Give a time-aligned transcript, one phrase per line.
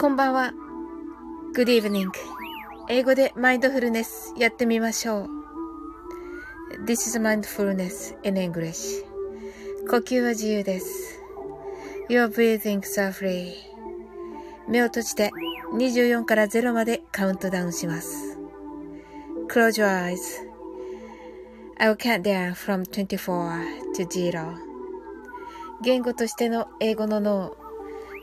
[0.00, 0.52] こんばんは。
[1.56, 2.06] Good evening.
[2.88, 5.28] 英語でマインドフルネスやってみましょう。
[6.84, 9.04] This is mindfulness in English.
[9.90, 11.20] 呼吸は自由です。
[12.08, 13.54] Your breathings are free.
[14.68, 15.32] 目を閉じて
[15.74, 18.38] 24から0までカウントダウンします。
[19.48, 20.18] Close your eyes.
[21.78, 24.54] I will count down from 24 to 0.
[25.82, 27.56] 言語としての英語の脳、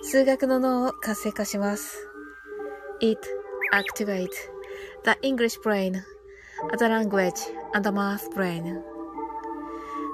[0.07, 2.07] 数学の脳を活性化します。
[3.01, 3.19] It
[3.73, 4.29] activates
[5.03, 5.93] the English brain,
[6.77, 7.33] the language
[7.73, 8.83] and the math brain.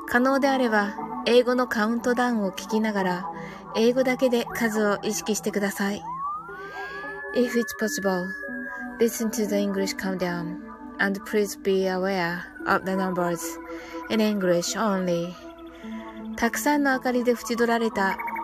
[0.07, 0.95] 可能であれば、
[1.25, 3.29] 英語のカウントダウンを聞きながら、
[3.75, 6.01] 英語だけで数を意識してください。
[7.35, 8.25] If it's possible,
[8.97, 10.55] listen to the English countdown
[10.99, 13.41] and please be aware of the numbers
[14.09, 15.33] in English only.
[16.37, 18.17] たくさんの明かりで縁取られた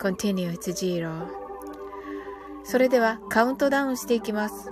[0.00, 1.40] continue to zero
[2.64, 4.70] それではカウントダウンしていきます。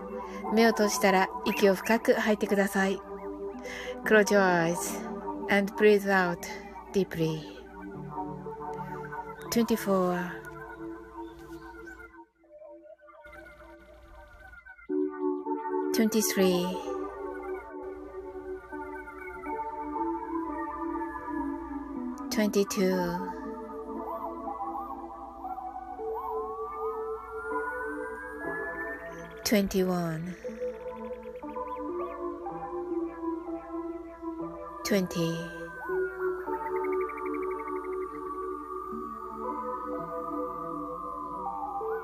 [0.54, 2.98] 目を閉じたら息を深く吐いてください。
[4.04, 4.76] Close your eyes
[5.50, 6.38] and breathe out
[6.92, 7.40] deeply.
[9.50, 10.30] 24
[15.94, 16.66] 23
[22.30, 23.37] 22
[29.48, 30.36] 21
[34.84, 35.06] 20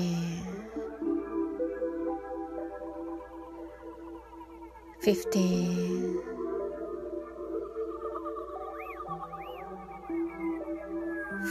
[5.02, 6.22] 15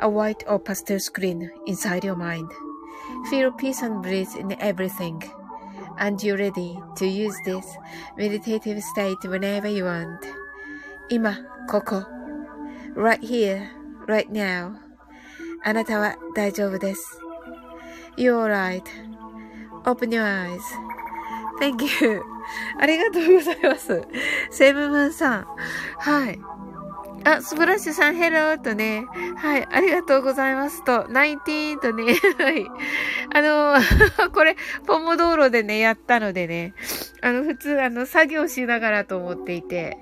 [0.00, 2.50] a white or pastel screen inside your mind.
[3.30, 5.22] Feel peace and bliss in everything.
[5.98, 7.66] And you're ready to use this
[8.16, 10.20] meditative state whenever you want.
[11.10, 11.36] 今、
[11.68, 12.04] ここ。
[12.94, 13.68] right here,
[14.06, 14.74] right now.
[15.64, 17.18] あなたは大丈夫です。
[18.16, 18.46] You're
[19.84, 20.24] right.Open your
[21.60, 22.22] eyes.Thank you.
[22.78, 24.02] ありがとうございます。
[24.50, 25.46] セブブンさん。
[25.98, 26.38] はい。
[27.27, 29.05] あ、スプラッシュさん、ヘローとね。
[29.35, 31.09] はい、ありがとうございますと。
[31.09, 32.15] ナインティーンとね。
[32.39, 32.65] はい。
[33.33, 36.73] あの これ、ポモ道路でね、やったのでね。
[37.21, 39.97] あの、普通、あの、作業しながらと思っていて。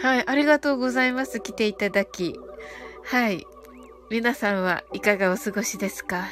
[0.00, 1.40] はい、ありがとうございます。
[1.40, 2.38] 来ていただき。
[3.02, 3.44] はい。
[4.10, 6.24] 皆さんはいかがお過ごしですか？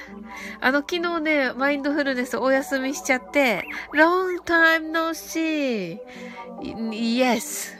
[0.60, 3.64] あの、昨日ね、マインドフルネスお休みしちゃって、
[3.94, 5.98] long time no see.
[6.62, 7.74] Yes.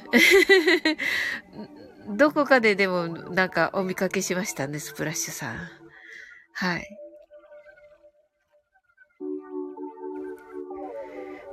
[2.15, 5.57] どこかででもなんかお見かけしましたね、スプラッシュさん。
[6.53, 6.87] はい。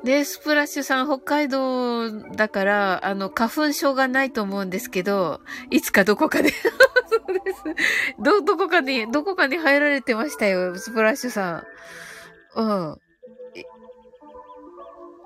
[0.04, 5.40] で、スプラッシュさん、北海道だから、あの、花粉症がないと思うんですけど、
[5.72, 6.51] いつかどこかで
[7.33, 7.63] です。
[8.19, 11.63] ど、どこかに、どこかに入られてましたよ、スプラッシュさん。
[12.56, 13.01] うん。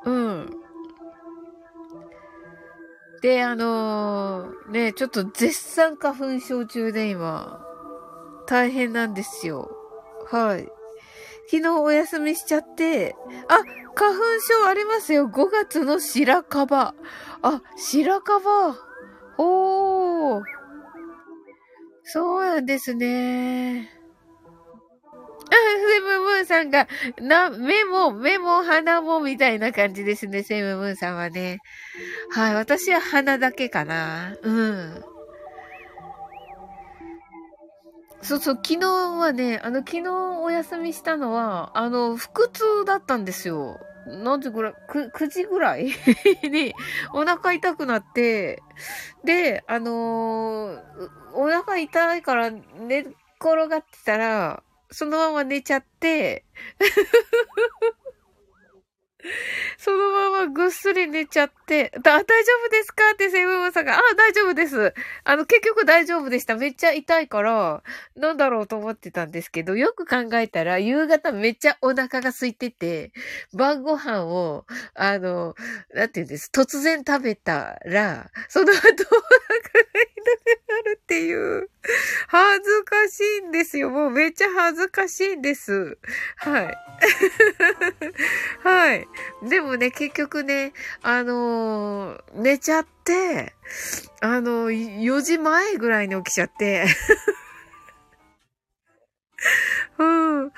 [0.06, 0.50] うん。
[3.22, 7.62] で、あのー、ね、ちょっと絶賛花粉症中で今、
[8.48, 9.70] 大変なんですよ。
[10.32, 10.68] はい。
[11.50, 13.16] 昨日お休みしちゃって、
[13.48, 13.58] あ、
[13.96, 15.28] 花粉症ありますよ。
[15.28, 16.94] 5月の白樺。
[17.42, 18.76] あ、白樺。
[19.38, 19.87] おー。
[22.10, 23.90] そうなんですね。
[25.50, 26.88] あ、セムムーンさんが、
[27.20, 31.60] な、目も、目も鼻もみたいな感じですね、セムムーンさんはね。
[32.32, 34.38] はい、私は鼻だけかな。
[34.42, 35.04] うん。
[38.22, 40.12] そうそう、昨日はね、あの、昨日
[40.42, 43.80] お休みしたのは、あの、腹痛だったんですよ。
[44.08, 45.92] 何時ぐらい、9, 9時ぐらい？
[46.44, 46.74] に
[47.14, 48.64] お腹痛くなって、
[49.26, 50.80] で、あのー、
[51.38, 53.08] お腹痛いから寝っ
[53.40, 56.44] 転がってたら、そのまま寝ちゃって
[59.78, 63.12] そのままぐっすり寝ちゃって、だ、大丈夫ですか？
[63.14, 64.94] ってセブンさんが、あ、大丈夫です。
[65.24, 66.56] あの、結局大丈夫でした。
[66.56, 67.84] めっちゃ痛いから、
[68.16, 73.12] なんだろうと思ってたんですけど、よく考えたら、夕方めっちゃお腹が空いてて、
[73.54, 75.56] 晩ご飯を、あの、
[75.94, 81.70] なんて言うんです、突然食べたら、その後お腹が痛くなるっていう、
[82.28, 83.90] 恥ずかしいんですよ。
[83.90, 85.98] もうめっちゃ恥ずかしいんです。
[86.38, 86.78] はい。
[88.64, 89.08] はい。
[89.44, 93.54] でもね、結局ね、あのー、寝ちゃって、
[94.22, 96.86] あのー、4時前ぐらいに起きちゃって
[100.00, 100.52] うん。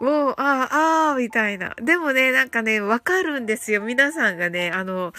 [0.00, 1.74] もう、ああ、ああ、みたいな。
[1.76, 3.80] でもね、なんかね、わかるんですよ。
[3.80, 5.12] 皆さんがね、あの、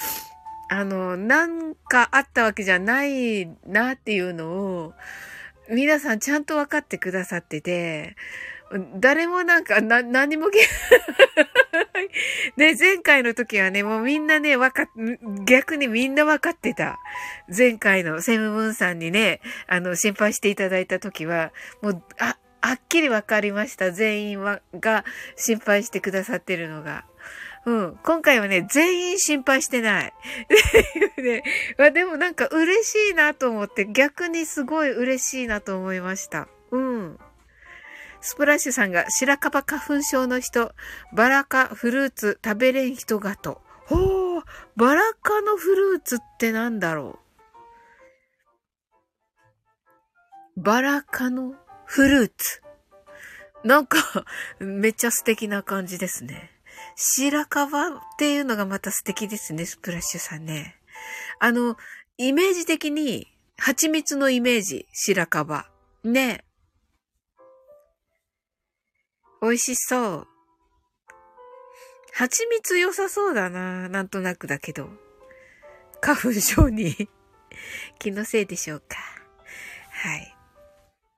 [0.74, 4.94] あの、なんかあったわけじゃないなっていうのを、
[5.70, 8.16] 皆さんちゃんとわかってくださってて、
[8.96, 10.48] 誰もなんか、な、何も
[12.58, 14.88] ね、前回の時はね、もうみんなね、わか、
[15.46, 16.98] 逆にみんなわかってた。
[17.56, 21.54] 前回のセムムーンさんにね、あの、心配していただいた時は、
[21.84, 23.92] もう、あ、はっきりわかりました。
[23.92, 25.06] 全員は、が
[25.36, 27.06] 心配してくださってるのが。
[27.66, 28.00] うん。
[28.04, 30.14] 今回はね、全員心配してない。
[31.22, 31.44] ね、
[31.78, 36.48] まあ、でもなんか嬉しいなと思って、逆にすごい嬉しいなと思いました。
[36.72, 37.20] うん。
[38.20, 40.74] スプラッシュさんが白樺花粉症の人、
[41.14, 43.62] バラ科フルーツ食べれん人がと。
[43.86, 44.44] ほー、
[44.78, 47.20] バラ科のフルーツってなんだろ
[50.56, 51.56] うバラ科の
[51.86, 52.62] フルーツ。
[53.66, 53.98] なんか、
[54.60, 56.53] めっちゃ素敵な感じですね。
[56.96, 60.76] 白樺っていうのがまた素敵ですね、スプラッシュさんね。
[61.40, 61.78] あの、
[62.18, 65.66] イメージ的に、蜂蜜のイメージ、白樺。
[66.04, 66.44] ね。
[69.42, 70.28] 美味しそう。
[72.14, 73.90] 蜂蜜良さそうだな。
[73.90, 74.90] なんとなくだけど。
[76.02, 77.10] 花粉症に
[77.98, 78.98] 気のせいでしょうか。
[79.90, 80.36] はい。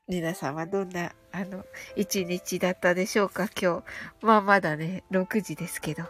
[0.07, 1.65] 皆さんはどんな、あの、
[1.97, 4.25] 一日だったでしょうか、今日。
[4.25, 6.03] まあまだね、6時ですけど。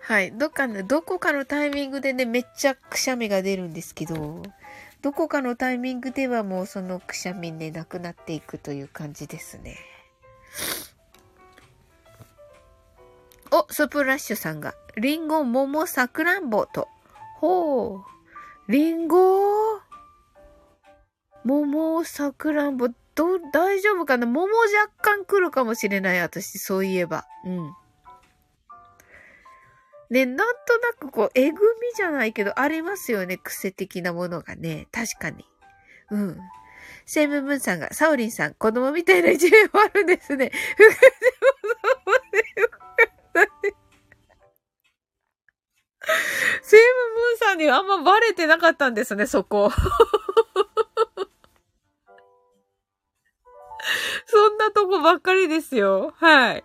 [0.00, 0.32] はい。
[0.32, 4.42] どっかの、どこかのタイミングでね、めっちゃくしゃみが出るんですけど、
[5.00, 9.76] どこかのタイミングではもうそのくしゃみね、なくなっていくという感じですね。
[13.52, 16.88] お、スプラッシュさんが、リンゴ、桃、さくらんぼと。
[17.36, 18.12] ほう。
[18.72, 19.61] リンゴ
[21.44, 24.26] 桃、さくらんぼ、ど、大丈夫かな？
[24.26, 26.20] 桃若干来るかもしれない。
[26.20, 27.26] 私、そういえば。
[27.44, 27.74] うん。
[30.08, 31.62] ね、なんとなくこう、えぐみ
[31.96, 34.86] じゃないけど、ありますよね、癖的なものがね。
[34.92, 35.46] 確かに。
[36.10, 36.38] うん。
[37.06, 40.52] セイムムーンさんが、サオリンさん、子供みたいな一面もあるんですね。
[46.62, 46.84] セイム
[47.14, 49.70] ムーンさんにあんまバレてなかったんですね、そこ。
[54.26, 56.14] そんなとこばっかりですよ。
[56.18, 56.64] はい。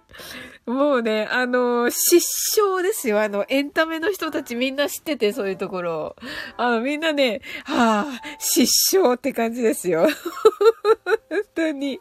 [0.66, 3.22] もうね、あの、失笑ですよ。
[3.22, 6.16] あの、エンタメの人たちみんな知ってて、そういうところ。
[6.58, 10.08] あの、みんなね、はあ、失笑って感じですよ。
[11.30, 12.00] 本当に。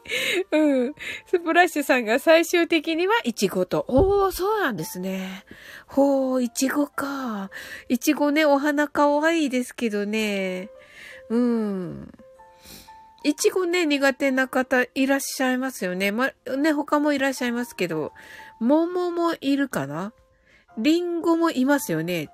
[0.51, 0.95] うん。
[1.27, 3.85] スプラッシュさんが最終的にはイチゴと。
[3.89, 5.45] おー、そうなんですね。
[5.87, 7.51] ほー、イチゴか。
[7.89, 10.69] イチゴね、お花かわいいですけどね。
[11.31, 12.13] うん。
[13.27, 16.13] いちごね、苦手な方いらっしゃいますよね。
[16.13, 18.13] ま、ね、他もいらっしゃいますけど、
[18.61, 20.13] 桃もいるかな？
[20.79, 22.29] りんごもいますよね。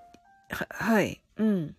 [0.50, 1.22] は、はい。
[1.38, 1.76] うん。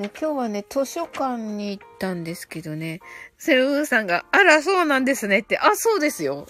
[0.00, 3.00] ね、今日はね、図書館に行ったんですけどね、
[3.36, 6.36] セルーさんが、あら、そうなんですねって、あ、そうですよ。
[6.36, 6.46] はい。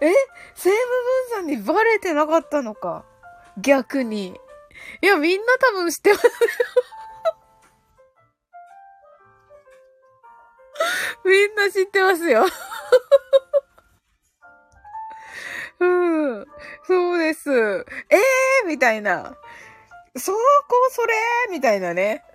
[0.00, 0.12] え
[0.54, 0.80] 西武文
[1.30, 3.04] さんにバレてなかったのか？
[3.58, 4.40] 逆に。
[5.02, 6.30] いや、みんな多分知ってますよ
[11.24, 12.46] みんな知ってますよ
[15.84, 16.46] うん。
[16.86, 17.50] そうです。
[17.50, 19.36] ええー、みたいな。
[20.16, 20.38] そこ、
[20.90, 21.14] それ？
[21.50, 22.24] みたいなね。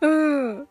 [0.00, 0.68] うん。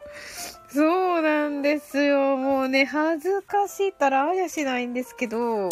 [0.69, 2.37] そうなんですよ。
[2.37, 5.71] もうね、恥ずかしいったらあやしないんですけど、へっ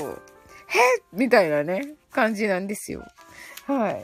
[1.13, 3.05] みたいなね、感じなんですよ。
[3.65, 4.03] はい。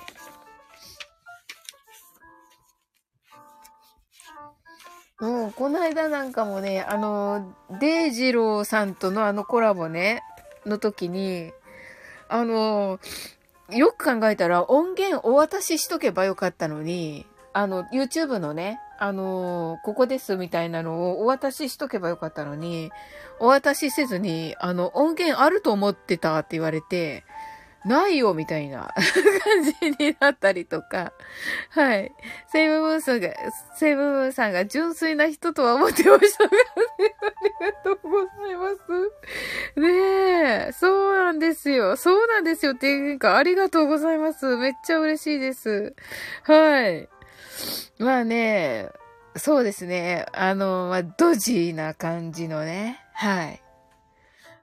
[5.20, 10.24] もう、この間なんかもね、あの、デイジローさんとのあのコラボね、
[10.66, 11.54] の時に、
[12.28, 13.00] あの、
[13.72, 22.92] よく考えたら音源お渡ししとけばよかったのに、あの、YouTube のね、あのここですみたいなのをお渡ししとけばよかったのに、
[23.40, 27.24] お渡しせずに、あの、音源あると思ってたって言われて、
[27.86, 28.94] ないよ、みたいな
[29.44, 31.14] 感じになったりとか。
[31.70, 32.12] はい。
[32.52, 33.30] セイムブーンさんが、
[33.76, 38.70] セイムブーンさんが純粋な人とは思ってましたが、ありがとうございま
[39.76, 39.80] す。
[39.80, 41.96] ねえ、そうなんですよ。
[41.96, 44.58] そうなんですよっていうか、ありがとうございます。
[44.58, 45.96] めっちゃ嬉しいです。
[46.44, 47.08] はい。
[48.00, 48.90] まあね、
[49.36, 50.26] そうですね。
[50.34, 53.00] あの、まあ、ドジーな感じのね。
[53.14, 53.62] はい。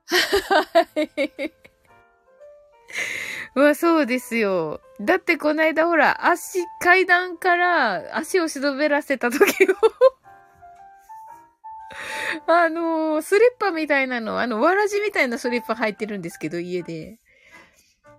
[0.49, 0.62] は
[0.97, 1.62] い。
[3.54, 4.80] まあそうですよ。
[5.00, 9.75] だってこの間ほら、足、階段から足をしどべらせた時を
[12.46, 17.18] あのー、スリッパみたいなの、あの、わらじみたいなスリッパ入ってるんですけど、家で。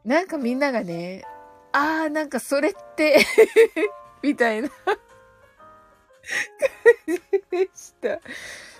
[0.06, 1.24] なんかみんながね、
[1.72, 3.26] あー、なんかそれって
[4.22, 4.98] みたいな感
[7.08, 8.20] じでした。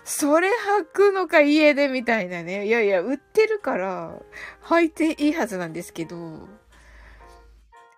[0.06, 2.68] それ履くのか家でみたいなね。
[2.68, 4.20] いやいや、売ってるから、
[4.64, 6.48] 履いていいはずなんですけど。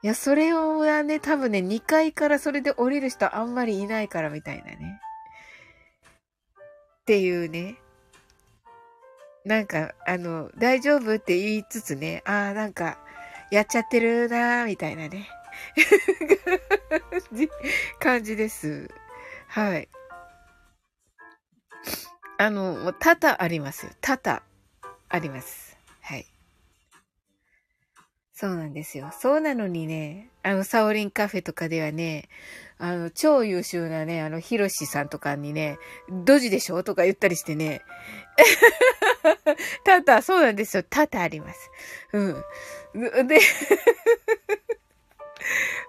[0.04, 5.02] いや、それをね、多分ね、2階からそれで降りる人あんまりいないからみたいなね。
[7.02, 7.78] っていうね。
[9.44, 13.00] なんか、あの、大丈夫って言いつつね、ああ、なんか、
[13.52, 15.28] やっちゃってるなーみたいなね。
[18.00, 18.90] 感じです。
[19.48, 19.88] はい。
[22.38, 23.92] あの、もう多々ありますよ。
[24.02, 24.42] 多々
[25.10, 25.78] あります。
[26.02, 26.26] はい。
[28.34, 29.12] そうなんですよ。
[29.18, 32.28] そうなのにね、あの、サオリンカフェとかではね、
[32.78, 35.80] あの、超優秀なね、あの、ヒロシさんとかにね、
[36.26, 37.82] ドジでしょとか言ったりしてね。
[39.86, 40.84] 多々、そうなんですよ。
[40.84, 41.72] 多々あります。
[42.12, 43.28] うん。
[43.28, 43.40] で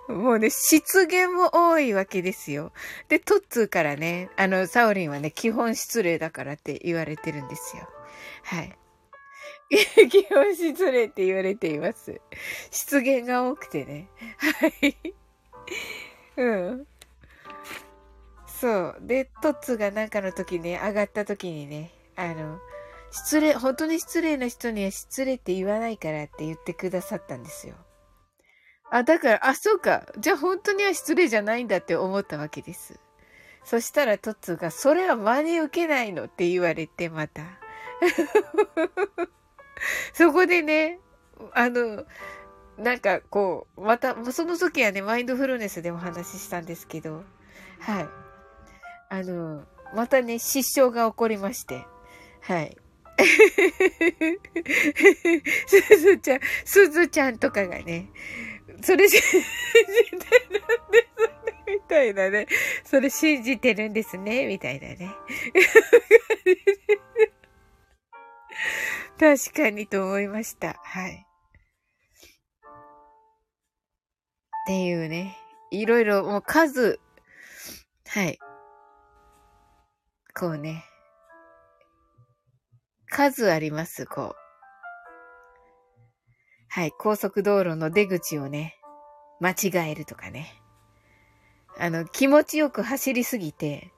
[0.08, 2.72] もうね、失言も多いわけですよ。
[3.08, 7.88] で、トッツーからね、あの、サオリンはね、基本失礼だからって言われてるんですよ。
[8.44, 8.76] はい。
[10.08, 12.20] 基本失礼って言われています。
[12.70, 14.08] 失言が多くてね。
[14.38, 14.96] はい。
[16.36, 16.86] うん。
[18.46, 18.96] そう。
[19.00, 22.58] で、トッツーがなんかの時ね、上がった時にね、あの、
[23.10, 27.74] 失礼、本当に失礼な人には失礼って言わないからって言ってくださったんですよ。
[28.90, 30.06] あ、だから、あ、そうか。
[30.18, 32.98] じゃあ本当には失礼じゃないんだって思ったわけです。
[33.64, 37.42] そしたらトッツーが、それは真に受けないのって言われて、また。
[40.14, 41.00] そこでね、
[41.52, 42.06] あの、
[42.78, 47.24] なんかこう、また、その時はね、マインドフルネスでお話ししたんですけど、
[47.80, 48.08] はい。
[49.08, 49.64] あの、
[49.94, 51.84] またね、失笑が起こりまして、
[52.42, 52.76] はい。
[55.66, 58.10] すずちゃん、すずちゃんとかがね、
[58.82, 59.40] それ信じゃ、
[60.50, 61.16] なんです
[61.66, 62.46] ね、みたいなね。
[62.84, 65.14] それ信じてるんですね、みたいなね。
[69.18, 70.74] 確かにと思いました。
[70.82, 71.26] はい。
[74.64, 75.38] っていうね。
[75.70, 77.00] いろいろ、もう数、
[78.08, 78.38] はい。
[80.34, 80.84] こうね。
[83.08, 84.45] 数あります、こう。
[86.76, 88.78] はい、高速道路の出口をね、
[89.40, 90.60] 間違えるとかね。
[91.78, 93.94] あの、気持ちよく走りすぎて、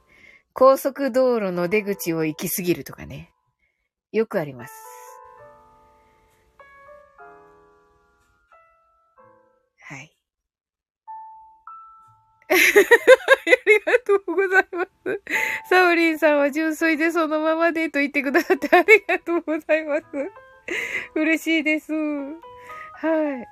[0.52, 3.32] 高速道路の出口を行きすぎるとかね。
[4.12, 4.74] よくあります。
[9.80, 10.16] はい。
[12.48, 15.22] ありがとうございます。
[15.68, 20.04] サオリンさんは純粋でそのままでと言ってくださってありがとうございます。
[21.16, 21.92] 嬉しいです。
[23.00, 23.46] はい。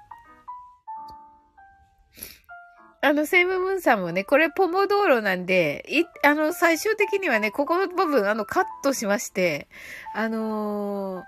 [3.01, 9.69] あの、セイムムーンさんもね、これポモ道路なんで、い、あの、最終的にはね、ここの部分、あの、カットしまして、
[10.15, 11.23] あの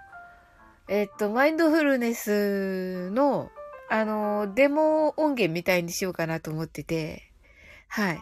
[0.88, 3.50] ー、えっと、マインドフルネスの、
[3.88, 7.30] あのー、デモ音源みたいにしようかなと思ってて、
[7.86, 8.18] はい。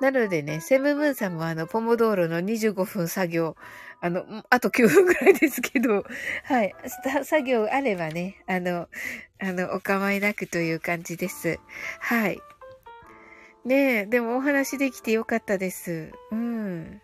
[0.00, 3.56] なのでね、セムムーンさんもあの、ポモ道路の25分作業、
[4.00, 6.04] あの、あと9分くらいですけど、
[6.44, 6.74] はい。
[7.24, 8.88] 作業あればね、あの、
[9.40, 11.58] あの、お構いなくという感じです。
[12.00, 12.40] はい。
[13.64, 16.12] ねえ、でもお話できてよかったです。
[16.30, 17.02] うん。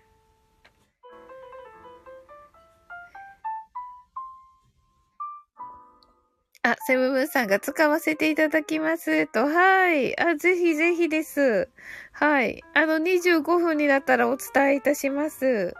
[6.67, 9.47] あ、セブブンさんが使わせていただきますと。
[9.47, 10.19] はい。
[10.19, 11.71] あ、ぜひぜひです。
[12.13, 12.67] はい。
[12.73, 15.77] あの、25分になったらお伝えいたします。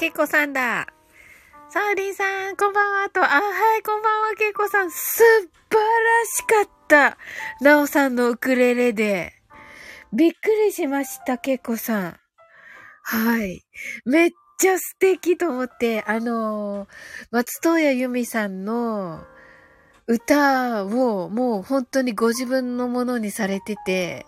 [0.00, 0.86] けいこさんだ。
[1.68, 3.22] サーリンさん、こんばんはと。
[3.22, 4.90] あ、はい、こんばんは、けいこさん。
[4.90, 7.18] 素晴らしかった。
[7.60, 9.34] なおさんのウクレレで。
[10.14, 12.20] びっくりしました、けいこさん。
[13.02, 13.62] はい。
[14.06, 16.88] めっちゃ素敵と思って、あのー、
[17.30, 19.22] 松任谷由実さんの
[20.06, 24.24] 歌をもう本当にご自分のものにされてて、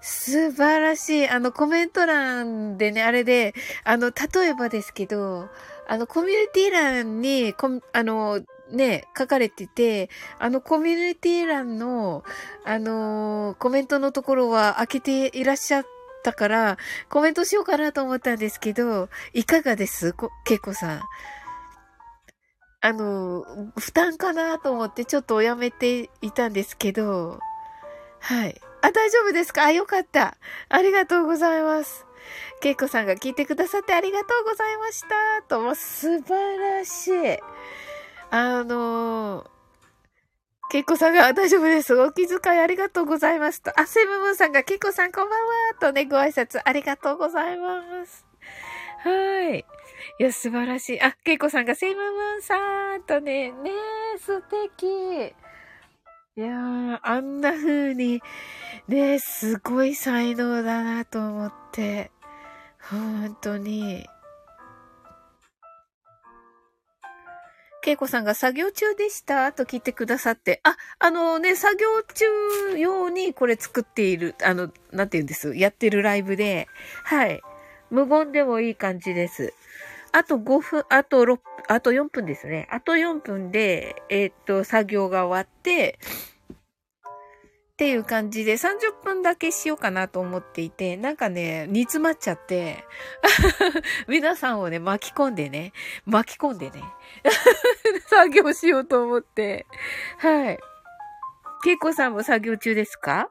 [0.00, 1.28] 素晴らしい。
[1.28, 5.48] あの、コメント欄でね、あれで、あの、例えばですけど、
[5.86, 7.54] あの、コミュニティ欄に、
[7.92, 12.22] あの、ね、書かれてて、あのコミュニティ欄の、
[12.64, 15.86] あのー、コメントのところは開けていらっしゃっ
[16.22, 16.76] たから、
[17.08, 20.14] コメントしようかなと思ったんですけど、いかがです？
[20.44, 21.02] けいこさん。
[22.82, 27.40] あのー、負担かなと思ってちょっとおやめていたんですけど、
[28.20, 28.60] はい。
[28.80, 29.64] あ、大丈夫ですか？
[29.64, 30.36] あ、よかった。
[30.68, 32.06] ありがとうございます。
[32.60, 35.42] けいこさんが聞いてくださってありがとうございました。
[35.48, 37.38] と、もう素晴らしい。
[38.30, 39.46] あのー、
[40.70, 41.94] けいこさんが大丈夫です。
[41.94, 43.72] お気遣いありがとうございますと。
[43.80, 45.46] あ、セムムーンさんがけいこさんこんばんは
[45.80, 48.26] とね、ご挨拶ありがとうございます。
[49.04, 49.60] はい。
[49.60, 51.00] いや、素晴らしい。
[51.00, 53.70] あ、けいこさんがセムムーンさんとね、ね
[54.14, 55.34] え、素敵。
[56.38, 58.22] いやー、あんな風に、
[58.86, 62.12] ね、すごい才能だなと思って、
[62.80, 64.06] 本当に。
[67.82, 69.52] けいこさんが作業中でした？
[69.52, 76.68] と聞いてくださって、あ、あのね、作業中用にこれ作っている、あの、なんて言うんです、やってるライブで、
[77.02, 77.42] はい。
[77.90, 79.54] 無言でもいい感じです。
[80.12, 82.68] あと5分、あと6、あと4分ですね。
[82.70, 85.98] あと4分で、えー、っと、作業が終わって、
[87.72, 92.84] っていう感じで30分だけしようかなと思っていて、なんかね、煮詰まっちゃって、
[94.08, 95.72] 皆さんをね、巻き込んでね、
[96.04, 96.82] 巻き込んでね、
[98.10, 99.66] 作業しようと思って、
[100.18, 100.58] はい。
[101.62, 103.30] けいこさんも作業中ですか？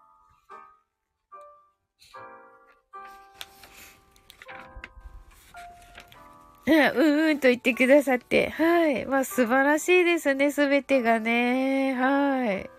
[6.96, 8.50] うん、うんと言ってくださって。
[8.50, 9.06] はい。
[9.06, 11.94] まあ素晴らしいですね、すべてがね。
[11.94, 12.70] はい。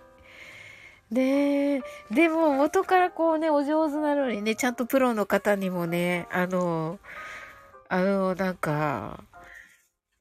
[1.11, 1.83] ねえ。
[2.11, 6.99] でも、元からこうね、お上手なのにね、ちゃんとプロの方にもね、あの、
[7.89, 9.25] あの、なんか、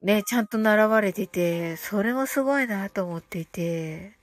[0.02, 4.17] ね、ちゃんと習われてて、それもすごいなと思っていて、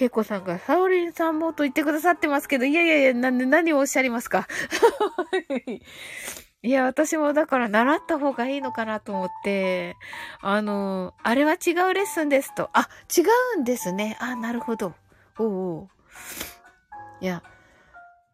[0.00, 4.48] けいこさんが、サオリンさんもと言ってくださってますけど、いやいやいや、な、何をおっしゃりますか？
[6.62, 9.96] いや、私もだから習った方がいいのかなと思って、
[10.40, 11.58] あの、あれは違う
[11.94, 12.70] レッスンですと。
[12.72, 13.22] あ、違
[13.56, 14.16] うんですね。
[14.20, 14.94] あ、なるほど。
[15.38, 15.88] おうおう。
[17.20, 17.42] いや、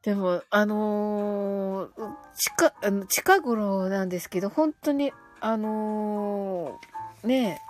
[0.02, 7.60] でも、あのー、近、あの、近頃なんですけど、本当に、あのー、ね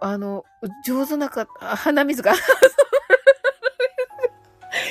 [0.00, 0.44] あの、
[0.84, 2.34] 上手なか、鼻水が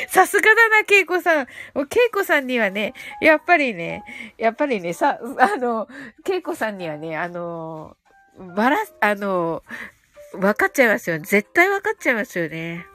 [0.10, 1.48] さすがだな、ケイコさん。
[1.74, 4.04] もう、ケイコさんにはね、やっぱりね、
[4.38, 5.88] やっぱりね、さ、あの、
[6.24, 7.96] ケイコさんにはね、あの、
[8.56, 9.64] ばら、あの、
[10.34, 11.20] わかっちゃいますよ。
[11.20, 12.86] 絶対わかっちゃいますよね。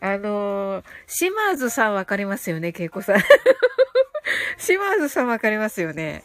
[0.00, 3.20] あの、島津さんわかりますよね、ケイコさん。
[4.58, 6.24] 島津さんわかりますよね。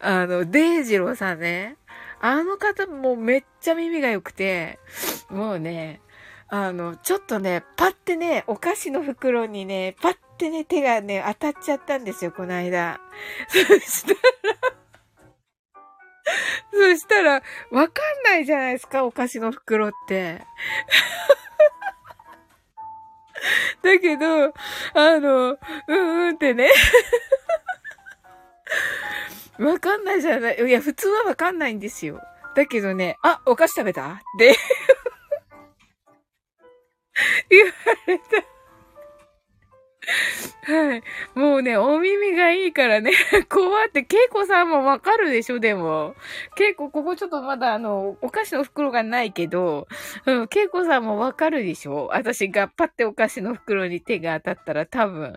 [0.00, 1.76] あの、デイジローさんね。
[2.24, 4.78] あの方もめっちゃ耳が良くて、
[5.28, 6.00] もうね、
[6.46, 13.00] あの、ちょっとね、パってね、お菓子の袋にね、パってね、手がね、当たっちゃったんですよ、この間。
[13.48, 14.16] そしたら
[16.70, 20.42] そしたら、わかんないじゃないですか、お菓子の袋って。
[23.82, 24.52] だけど、あ
[25.18, 25.58] の、
[25.88, 26.70] うんうんってね
[29.58, 30.58] わかんないじゃない。
[30.58, 32.20] いや、普通はわかんないんですよ。
[32.54, 34.08] だけどね、あ、お菓子食べた？
[34.08, 34.56] って
[37.50, 37.70] 言わ
[38.06, 38.24] れた。
[40.64, 41.02] はい。
[41.34, 43.12] もうね、お耳がいいからね、
[43.48, 46.14] 怖って、ケイコさんもわかるでしょ、でも。
[46.56, 49.86] ケイコ、ここちょっとまだあの、お菓子の袋がないけど、
[50.26, 52.08] うん、ケイコさんもわかるでしょ？
[52.12, 55.36] 私がパってお菓子の袋に手が当たったら多分。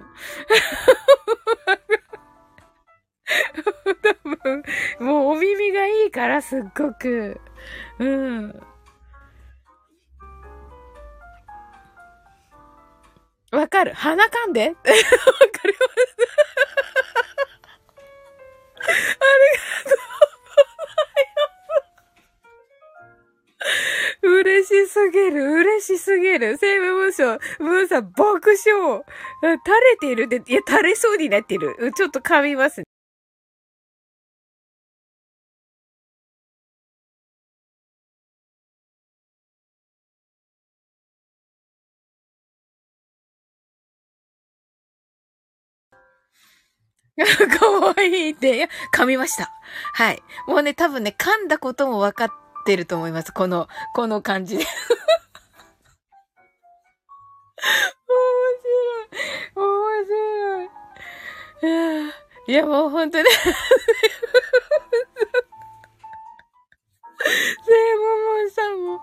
[4.23, 4.63] 多分、
[4.99, 7.39] もうお耳がいいから、すっごく。
[7.99, 8.65] うん。
[13.51, 13.93] わかる。
[13.93, 14.67] 鼻かんで？
[14.69, 16.15] わかります。
[18.77, 18.91] あり
[19.83, 20.05] がとう
[24.27, 26.57] 嬉しすぎる、嬉しすぎる。
[26.57, 29.03] セーブ文章、文さん爆笑。
[29.41, 31.91] 垂れているで、いや、垂れそうになってる。
[31.95, 32.85] ちょっと噛みますね。
[47.15, 48.69] かわいいって。
[48.93, 49.51] 噛みました。
[49.93, 50.21] はい。
[50.47, 52.32] もうね、多分ね、噛んだことも分かっ
[52.65, 53.34] てると思います。
[53.34, 54.63] この、この感じで。
[54.63, 54.69] 面
[58.86, 59.06] 白い。
[59.56, 60.69] 面白い。
[62.47, 63.32] いや、もう本当にセ
[67.71, 68.01] イモ
[68.38, 69.01] モンさんも、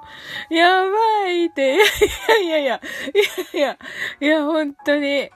[0.50, 1.78] やばいって、い
[2.28, 2.80] やいやいや、
[3.54, 3.76] いやいや、
[4.20, 5.30] いや、本当に。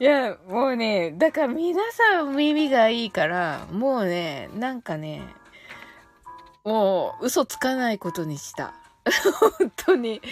[0.00, 5.22] いや、もうね、だから皆さん耳がいいから、もうね、なんかね、
[6.64, 8.72] もう嘘つかないことにした。
[9.58, 10.22] 本当に。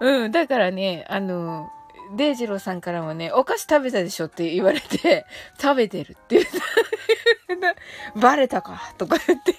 [0.00, 1.70] うん、だからね、あの、
[2.16, 5.24] デイジローさんからもね、お菓子食べたでしょって言われて、
[5.60, 8.18] 食べてるって言った。
[8.18, 9.54] バレたかとか言って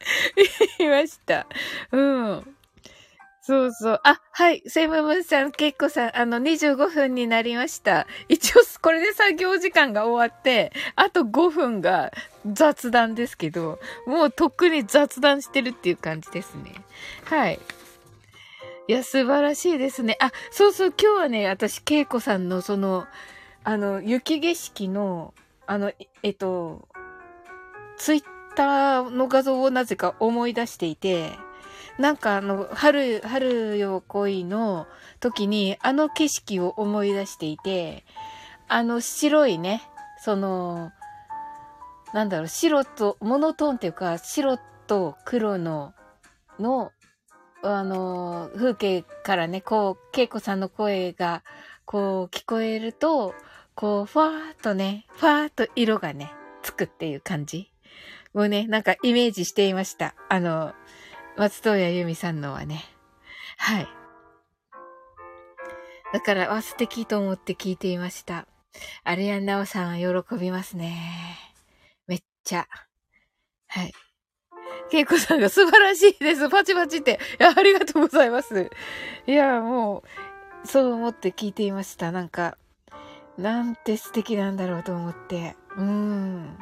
[0.78, 1.46] 言いました。
[1.92, 2.55] うん。
[3.46, 4.00] そうそう。
[4.02, 4.64] あ、はい。
[4.66, 8.08] セムムーンさん、ケイコさん、あの、25分になりました。
[8.28, 12.10] 一応、これで作業時間が終わって、あと5分が
[12.44, 16.74] 雑談ですけど、もうとっくに雑談してるっていう感じですね。
[17.26, 17.60] はい。
[18.88, 20.18] いや、素晴らしいですね。
[20.20, 23.06] あ、そうそう、今日はね、私、ケイコさんのその、
[23.62, 25.34] あの、雪景色の、
[25.68, 25.92] あの、
[26.24, 26.88] えっと、
[27.96, 28.24] ツイッ
[28.56, 31.30] ターの画像をなぜか思い出していて、
[31.98, 34.86] なんかあの、春、春よ恋の
[35.20, 38.04] 時にあの景色を思い出していて、
[38.68, 39.82] あの白いね、
[40.22, 40.92] その、
[42.12, 45.94] なんだろう、白と、モノトーンっていうか、白と黒の、
[46.58, 46.92] の、
[47.62, 51.42] あの、風景からね、こう、恵子さんの声が、
[51.84, 53.34] こう、聞こえると、
[53.74, 56.32] こう、ふわーっとね、ふわーっと色がね、
[56.62, 57.70] つくっていう感じ
[58.34, 60.14] をね、なんかイメージしていました。
[60.28, 60.72] あの、
[61.36, 62.84] 松任谷由実さんのはね。
[63.58, 63.88] はい。
[66.12, 68.46] だから、あ、素敵と思って聞いていました。
[69.04, 71.36] アリアンナオさんは喜びますね。
[72.06, 72.66] めっちゃ。
[73.68, 73.92] はい。
[74.90, 76.48] ケイコさんが素晴らしいです。
[76.48, 77.18] パチパチって。
[77.40, 78.70] いや、ありがとうございます。
[79.26, 80.04] いや、も
[80.64, 82.12] う、そう思って聞いていました。
[82.12, 82.56] なんか、
[83.36, 85.56] なんて素敵なんだろうと思って。
[85.76, 86.58] うーん。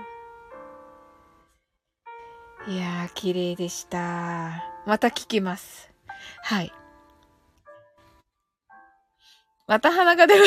[2.67, 4.65] いやー、綺麗でした。
[4.87, 5.91] また聞きます。
[6.43, 6.73] はい。
[9.67, 10.45] また鼻が出る。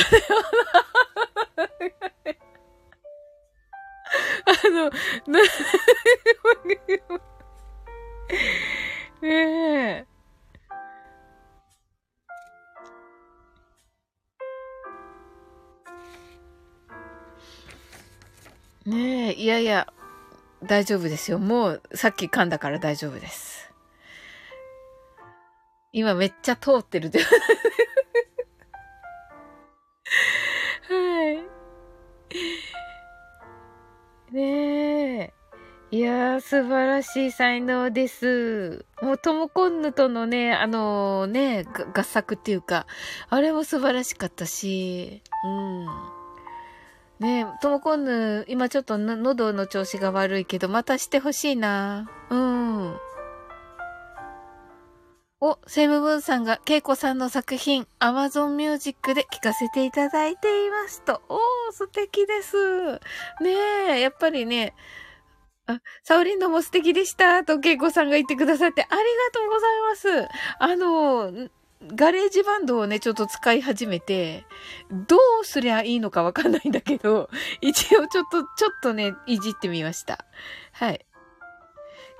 [4.46, 4.90] あの、
[5.28, 5.40] な、
[9.22, 9.24] ね
[10.06, 10.08] え。
[18.86, 19.88] ねえ、いやいや、
[20.68, 21.40] 大丈夫ですよ。
[21.40, 23.72] もう、さっき噛んだから大丈夫です。
[25.92, 27.20] 今めっちゃ通ってるで。
[27.20, 27.26] は
[31.32, 31.44] い。
[34.34, 35.34] ねえ。
[35.90, 38.86] いやー、素晴らしい才能です。
[39.02, 42.88] もう、トモコンヌとのね、あのー、ね、合作っていうか、
[43.30, 46.17] あれも素晴らしかったし、うん。
[47.20, 52.10] ねえ、ともこんぬ、今ちょっと喉の調子が悪いけど、またしてほしいな。
[52.30, 52.98] うん。
[55.40, 61.22] お、セイムムーンさんが、ケイコさんの作品、 Amazon Music で聴かせていただいていますと。
[61.30, 61.40] おー、
[61.74, 62.94] 素敵です。
[63.42, 63.52] ね
[63.90, 64.76] え、やっぱりね、
[65.68, 69.02] あ、サオリンのも素敵でしたと、ケイコさんが言ってくださって、ありが
[69.34, 70.30] とうございます。
[70.60, 71.50] あの、
[71.86, 74.46] GarageBand をね、ちょっと使い始めて、
[75.08, 77.30] どうすりゃいいのかわかんないんだけど、
[77.62, 80.26] 一応ちょっと、ちょっとね、いじってみました。
[80.74, 81.06] はい。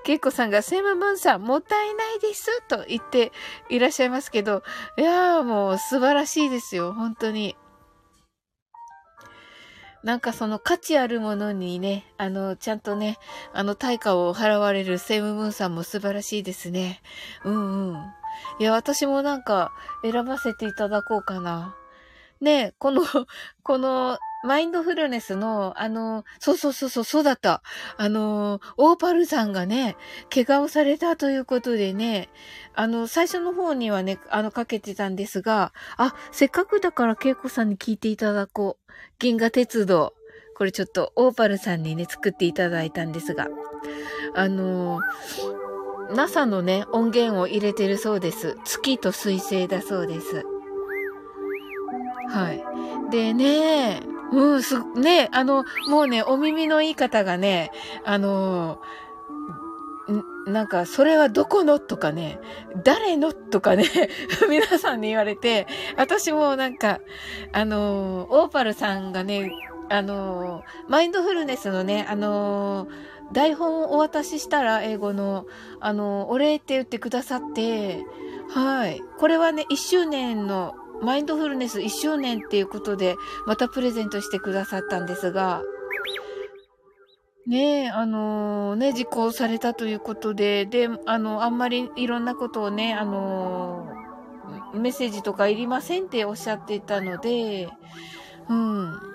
[0.04, 3.32] ケイコさんが、セムムーンさん、もったいないです、と言って
[3.68, 4.62] いらっしゃいますけど、
[4.96, 7.56] いやーもう素晴らしいですよ、本当に。
[10.04, 13.18] なんかその価値あるものにね、あの、ちゃんとね、
[13.52, 17.02] あの対価を払われるセムムーンさんも素晴らしいですね。
[17.44, 18.14] うんうん。
[18.58, 19.72] いや、私もなんか
[20.02, 21.76] 選ばせていただこうかな。
[22.40, 23.02] ねこの、
[23.62, 27.62] この、マインドフルネスの、あの、そうそうそうそう、そうだった。
[27.96, 29.96] あの、オーパルさんがね、
[30.32, 32.28] 怪我をされたということでね、
[32.74, 38.92] あの、最初の方にはね、あの、かけてたんですが、あ、せっかくだから恵子さんに聞いていただこう。
[39.18, 40.14] 銀河鉄道。
[40.56, 43.48] これちょっと、オーパルさんにね、作っていただいたんですが、
[44.34, 45.00] あの、
[46.10, 48.56] NASA のね、音源を入れてるそうです。
[48.64, 50.44] 月と水星だそうです。
[52.28, 52.62] はい。
[53.10, 57.70] でね、うん、す、ね、あの、もうね、お耳のいい方がね、
[58.04, 58.80] あの
[60.46, 61.78] なんか、それはどこの？
[61.78, 62.40] とかね、
[62.82, 63.32] 誰の？
[63.34, 63.84] とかね、
[64.48, 65.66] 皆さんに言われて、
[65.96, 67.00] 私もなんか、
[67.52, 69.52] あのオーパルさんがね、
[69.90, 72.88] あのマインドフルネスのね、あの
[73.32, 75.46] 台本をお渡ししたら、英語の、
[75.80, 78.04] あの、お礼って言ってくださって、
[78.48, 79.00] はい。
[79.18, 85.62] これはね、1周年の、マインドフルネス1周年っていうことで、またプレゼントしてくださったんですが、
[87.46, 97.70] ねえ、あのー、ね、実行されたということで、で、あの、あんまりいろんなことをね、あのー、メッセージとかいりませんっておっしゃっていたので、
[98.50, 99.07] うん。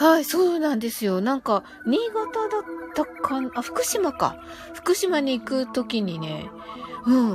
[0.00, 1.20] はい、そうなんですよ。
[1.20, 2.62] なんか、新潟だっ
[2.94, 4.42] たかあ、福島か。
[4.72, 6.48] 福島に行くときにね、
[7.04, 7.34] う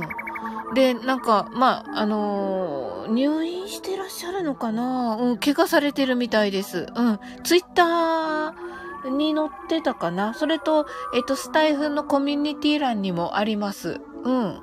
[0.74, 5.16] で、なんか、まあ、あのー、入院してらっしゃるのかな？
[5.16, 6.88] うん、怪我されてるみたいです。
[6.92, 7.20] うん。
[7.44, 10.34] ツイッターに載ってたかな？
[10.34, 14.00] それと、えっと、スタイフのコミュニティ欄にもあります。
[14.24, 14.60] うん。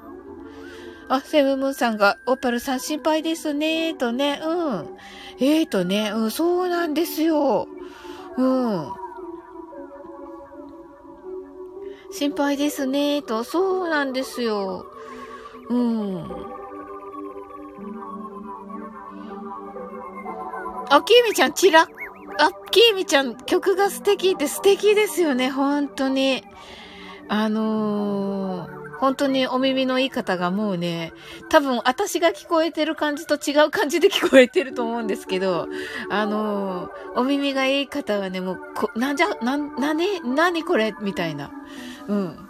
[1.14, 4.98] あ、セブムーンさんが、オパルさん心配ですね、とね、うん。
[5.40, 7.68] えーとね、うん、そうなんですよ。
[8.36, 8.92] うん。
[12.12, 14.88] 心配ですね、と、そうなんですよ。
[15.70, 16.24] うん。
[20.90, 21.88] あ、きーみちゃん、ちら、あ、
[22.72, 26.44] きーみちゃん、曲が素敵って素敵ですよね、本当に。
[27.30, 28.73] あのー、
[29.04, 31.12] 本当にお耳のいい方がもうね、
[31.50, 35.68] 多分私が聞こえてる感じと違う感じで聞こえてると思うんですけど、
[36.10, 41.52] あのー、お耳がいい方はね、もう、こ、なんじゃ、な、なに、なにこれみたいな。
[42.08, 42.50] うん。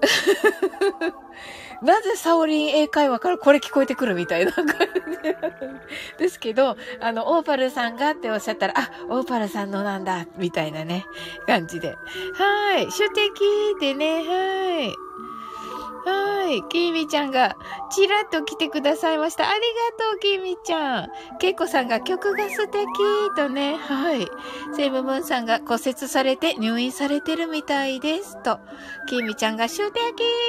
[1.80, 4.74] なぜサオリン英会話からこれ聞こえてくるみたいな感じ
[6.22, 11.06] ですけど、あの、オーパルさんがっておっしゃったら、あ、オーパルさんのなんだ、みたいなね、
[11.46, 11.96] 感じで。
[12.34, 12.90] はい。
[12.90, 15.07] 主敵でね、はい。
[16.08, 16.62] はい。
[16.70, 17.56] きみちゃんが、
[17.90, 19.50] ちらっと来てくださいました。
[19.50, 21.08] ありがとう、きみちゃん。
[21.38, 22.86] けいこさんが曲が素敵
[23.36, 23.76] とね。
[23.76, 24.26] はい。
[24.74, 28.42] セイムムーンさんが骨折されて入院されてるみたいです。
[28.42, 28.58] と。
[29.08, 30.00] きみちゃんが、終的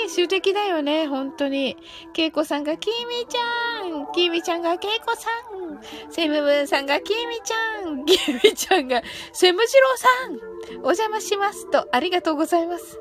[0.07, 1.07] 終的だよね。
[1.07, 1.75] 本当に。
[2.13, 4.11] けいこさんが、きみちゃん。
[4.13, 6.11] きみちゃんが、けいこさん。
[6.11, 8.05] セイムムーンさんが、きみちゃん。
[8.05, 9.01] きみちゃんが、
[9.33, 10.59] セムジローさん。
[10.83, 11.69] お邪魔します。
[11.69, 11.87] と。
[11.91, 12.99] ありがとうございます。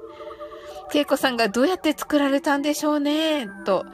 [0.90, 3.85] ケイコさんがどうやって作られたんでしょうね、と。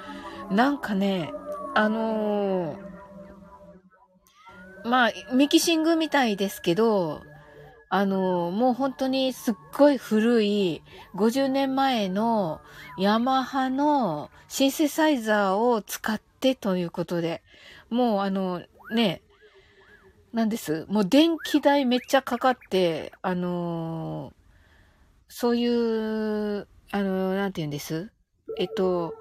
[0.50, 1.30] なんかね、
[1.74, 7.22] あのー、まあ、ミキシングみたいですけど、
[7.88, 10.82] あのー、もう本当にすっごい古い
[11.14, 12.60] 50年前の
[12.98, 17.42] ヤマハのシンセサイザーを使ってということで、
[17.90, 19.22] もうあの、ね、
[20.32, 20.86] なんです。
[20.88, 24.34] もう電気代めっちゃかかって、あのー、
[25.28, 25.66] そうい
[26.58, 28.12] うあの、なんて言うんです？
[28.56, 29.14] えっと、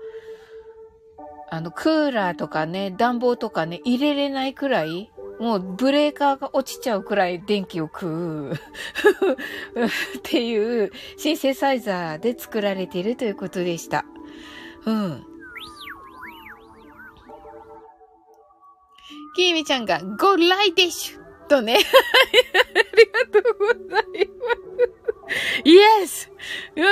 [1.49, 5.09] あの、クーラーとかね、暖房とかね、入れれないくらい、
[5.39, 8.57] もうブレーカーが落ちちゃうくらい電気を食う っ
[10.21, 14.05] ていうシンセサイザーで作られているということでした。
[14.86, 15.25] うん。
[19.36, 21.79] きみちゃんが、ゴライディッシュとね。
[21.81, 25.02] ありがとうございます。
[25.63, 26.29] イエス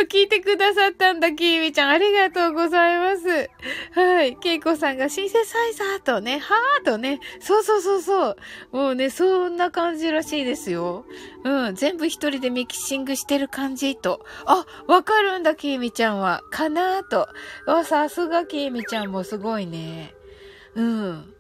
[0.09, 1.89] 聞いてくださったんだ、キーミちゃん。
[1.89, 3.49] ありがとうございます。
[3.93, 4.37] はい。
[4.37, 7.19] ケイコさんがシンセサイザーとね、ハートね。
[7.39, 8.37] そうそうそうそう。
[8.71, 11.05] もうね、そんな感じらしいですよ。
[11.43, 11.75] うん。
[11.75, 14.25] 全部一人でミキシングしてる感じと。
[14.45, 16.41] あ、わかるんだ、キーミちゃんは。
[16.51, 17.27] かなーと。
[17.67, 20.13] あ、さすがキーミちゃんもすごいね。
[20.75, 21.33] うん。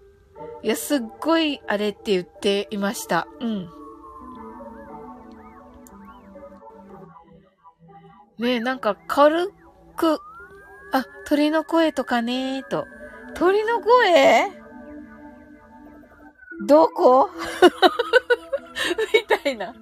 [0.63, 3.27] いや、すっごいあれって言っていました。
[3.39, 3.69] うん。
[8.41, 9.53] ねえ、なんか軽
[9.95, 10.19] く、
[10.91, 12.87] あ、鳥の声とかねと。
[13.35, 14.51] 鳥の声？
[16.65, 17.29] どこ？
[19.13, 19.75] みたいな。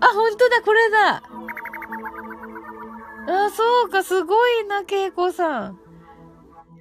[0.00, 1.22] あ、ほんとだ、これだ。
[3.46, 5.78] あ、そうか、すごいな、けいこさん。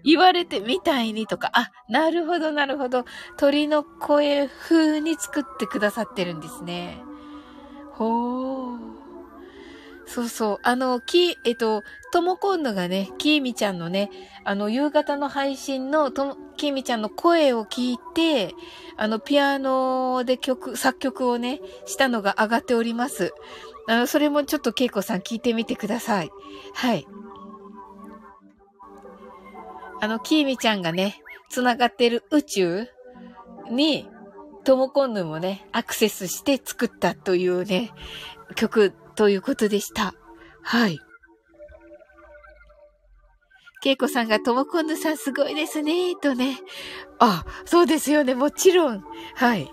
[0.04, 3.06] 言われてみたいにとか、あ、なるほど、なるほど。
[3.38, 7.02] 鳥の声風に作ってくださってるんですね。
[7.94, 8.67] ほー。
[10.08, 10.60] そうそう。
[10.64, 14.10] あの、き、えっと、ともこんぬがね、きーみちゃんのね、
[14.46, 18.56] あの、夕方の配信のとも、きーみちゃんの声を聞いて、
[18.96, 23.34] あの、ピアノで曲、作曲をね、したのが上がっております。
[23.90, 26.32] あの、それもちょっとけいこさん聞いてみてください。
[26.74, 27.06] はい。
[30.00, 32.88] あの、きーみちゃんがね、繋がってる宇宙
[33.70, 34.10] に、
[34.64, 37.92] ともこんぬもね、アクセスして作ったというね、
[38.56, 40.14] 曲ということでした。
[40.62, 41.00] はい。
[43.82, 46.58] ケイコさんがともこんぬさんすごいですね、とね。
[47.20, 49.04] あ、そうですよね、もちろん。
[49.36, 49.68] はい。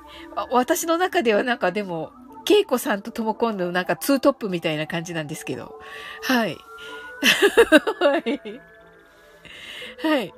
[0.50, 2.12] 私の中ではなんかでも、
[2.44, 5.78] ケイコさんとともこんぬなんかツートップみたいな感じなんですけど。
[6.22, 6.56] はい。
[8.00, 8.40] はい。
[10.02, 10.34] はい。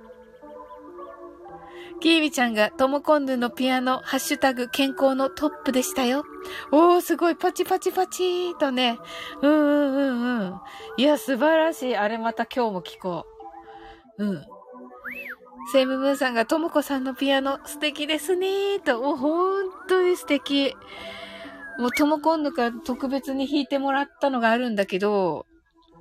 [2.00, 6.24] キーミちゃんがトモコンヌのピアノ、ハッシュタグ健康のトップでしたよ。
[6.70, 8.98] おー、すごい、パチパチパチーとね。
[9.42, 10.60] うんうんうんうん。
[10.98, 11.96] いや、素晴らしい。
[11.96, 13.26] あれまた今日も聞こ
[14.18, 14.24] う。
[14.24, 14.44] うん。
[15.72, 19.00] セイムムーンさんがともこさんのピアノ素敵ですねーと。
[19.00, 20.74] もう本当に素敵。
[21.78, 25.46] もうともこんぬから特別に弾いてもらったのがあるんだけど、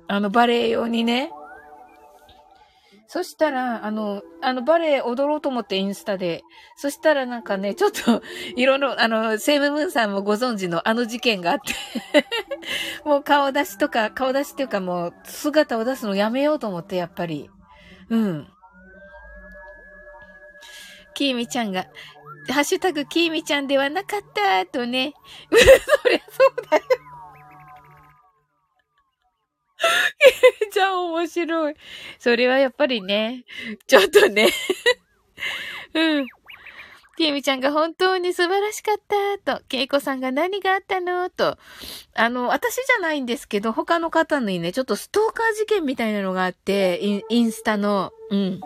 [0.08, 1.32] あのバレエ用にね。
[3.08, 6.42] そしたら、あの、あの、バレエ踊ろうと思ってインスタで。
[6.76, 8.22] そしたらなんかね、ちょっと、
[8.56, 11.74] いろいろ、あの、セイムムーンさんもご存知のあの事件があって
[13.08, 17.48] もう顔出しとか、顔出しっていうかもう、姿を出すのやめようと思って、やっぱり。
[18.10, 18.48] うん。
[21.14, 21.86] キーミちゃんが、
[22.50, 25.14] ハッシュタグキーミちゃんではなかったとね。
[25.50, 26.82] そりゃそうだよ。
[30.72, 31.74] ちゃん面白い。
[32.18, 33.44] それはやっぱりね、
[33.86, 34.48] ちょっとね
[35.94, 36.26] うん。
[37.16, 38.96] きみちゃんが本当に素晴らしかっ
[39.42, 41.56] たと、けいこさんが何があったのと、
[42.14, 48.60] あの、私じゃないんですけど、他の方にね、ちょっとストーカー事件みたいなのがあって、インスタの、うん。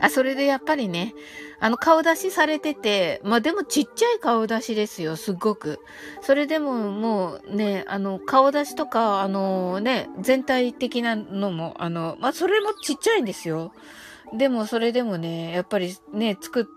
[0.00, 1.14] あ、それでやっぱりね、
[1.60, 5.80] あの、顔出しされてて、まあ、でもちっちゃい顔出しですよ、すっごく。
[6.22, 13.72] それでももうね、あの、顔出しとか、あのね、全体的なのも、あの、まあ、それもちっちゃいんですよ。
[14.36, 16.68] でも、それでもね、やっぱりね、つく、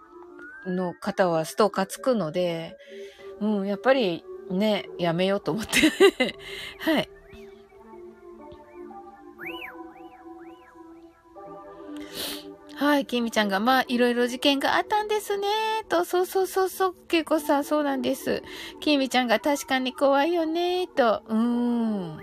[0.65, 2.77] の方はストーカーつくので、
[3.41, 5.81] うん、やっぱりね、やめようと思って
[6.79, 7.09] はい。
[12.83, 15.47] はい、きみちゃんが、まあ、いろいろ事件があったんですね、
[15.87, 18.43] と、そうそうそうそう、けいこさん、そうなんです。
[18.81, 22.17] きみちゃんが確かに怖いよね、と、うーん。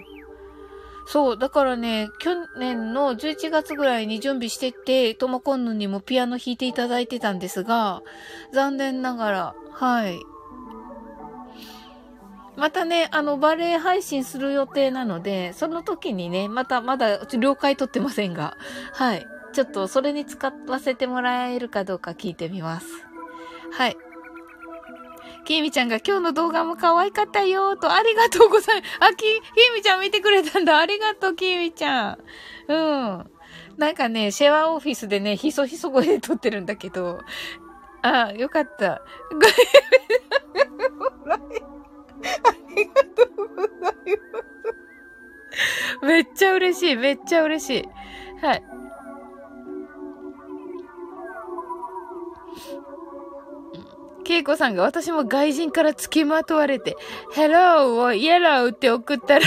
[1.07, 8.03] そう、だからね、去年の11月ぐらいに準備してて、ともこんぬにもピアノ弾いていただいてたんですが、
[8.53, 10.21] 残念ながら、はい。
[12.57, 18.59] またね、あの、バレエ配信する予定なので、その時にね、また、まだ、了解取ってませんが、
[18.93, 19.27] はい。
[19.53, 22.87] ちょっとそれに使わせてもらえるかどうか聞いてみます。
[23.73, 23.97] はい。
[25.45, 28.97] きーみちゃんが今日の動画も可愛かったよと、ありがとうございます。
[29.01, 29.41] あ、き、きー
[29.75, 30.79] みちゃん見てくれたんだ。
[30.79, 32.19] ありがとう、きーみちゃん。
[32.69, 33.31] うん。
[33.77, 37.21] なんかね、シェアオフィスでね、ひそひそ声で撮ってるんだけど。
[38.03, 39.03] あ、よかった。
[39.31, 39.51] ごめん
[41.33, 41.39] あ
[42.77, 44.39] りがとうございま
[46.01, 46.07] す。
[46.07, 47.89] めっちゃ嬉しい、めっちゃ嬉しい。
[48.45, 48.63] はい。
[54.31, 56.97] ケイコさんが私も外人から付きまとわれて、
[57.35, 59.47] Hello を Yellow って送ったら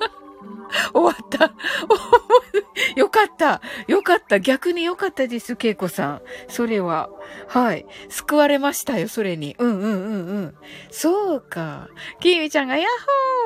[0.94, 1.52] 終わった。
[3.00, 3.62] よかった。
[3.86, 4.40] よかった。
[4.40, 6.22] 逆によかったです、ケイコさん。
[6.48, 7.08] それは。
[7.48, 7.86] はい。
[8.10, 9.56] 救われましたよ、それに。
[9.58, 10.54] うんうんうんうん。
[10.90, 11.88] そうか。
[12.20, 12.86] キミちゃんがヤッ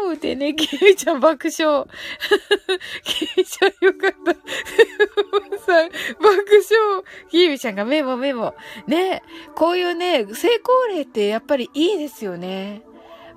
[0.02, 1.84] ホーってね、キミちゃん爆笑。
[3.05, 4.32] キミちゃんよかった。
[5.64, 7.05] さん、爆笑。
[7.30, 8.57] キミちゃんがメモメモ。
[8.88, 9.22] ね、
[9.55, 12.82] こういうね、成功例ってやっぱりいいですよね。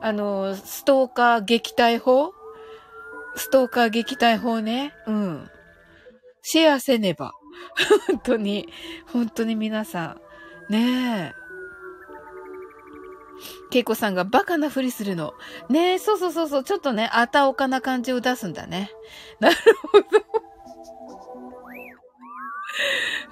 [0.02, 2.34] あの、ストーカー撃退法？
[3.36, 4.96] ストーカー撃退法ね。
[5.06, 5.52] うん。
[6.50, 7.34] シェアせねば。
[8.08, 8.70] 本当に、
[9.12, 10.18] 本当に皆さ
[10.70, 10.72] ん。
[10.72, 11.48] ねえ。
[13.70, 15.34] ケイコさんがバカなふりするの。
[15.68, 16.64] ねえ、そうそうそうそう。
[16.64, 18.92] ちょっとね、あたおかな感じを出すんだね。
[19.42, 19.56] なる
[19.92, 20.08] ほど。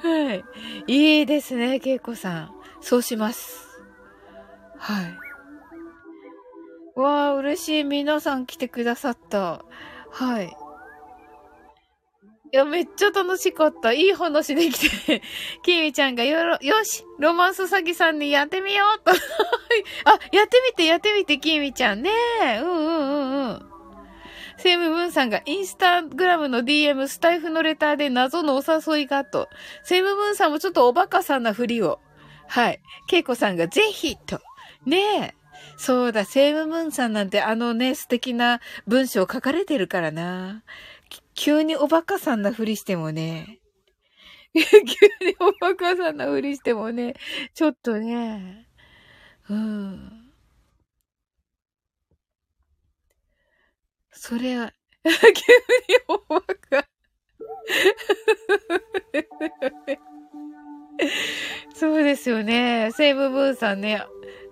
[0.28, 0.44] はい。
[0.88, 2.52] いいですね、ケイコさん。
[2.82, 3.80] そうします。
[4.78, 7.00] はい。
[7.00, 7.84] わあ、嬉しい。
[7.86, 9.64] 皆さん来てくださった。
[10.12, 10.65] はい。
[12.56, 13.92] いや、めっちゃ楽しかった。
[13.92, 15.22] いい話できて。
[15.62, 19.12] キーミちゃんがよろ、よしロマンス詐欺さんにやってみようと。
[20.10, 22.02] あ、やってみて、やってみて、キーミちゃん。
[22.02, 22.10] ね。
[22.62, 23.70] うんうんうんうん。
[24.56, 29.50] セムブンさんがインスタグラムの DM スタイフのレターで謎のお誘いがと。
[29.84, 32.00] セムブンさんもちょっとおバカさんなふりを。
[32.48, 32.80] はい。
[33.08, 34.40] ケイコさんがぜひと。
[34.86, 35.46] ねえ。
[35.78, 40.64] そうだ、セイムムーンさんなんてあのね、素敵な文章書かれてるからな。
[41.36, 43.60] 急におバカさんなふりしてもね。
[44.56, 44.62] 急
[45.26, 47.16] におバカさんなふりしてもね、
[47.54, 48.68] ちょっとね。
[49.50, 50.32] うん。
[54.12, 54.74] それは、
[55.04, 55.18] 急に
[56.08, 56.88] おバカ。
[61.76, 62.92] そうですよね。
[62.94, 64.06] セイムブーンさんね。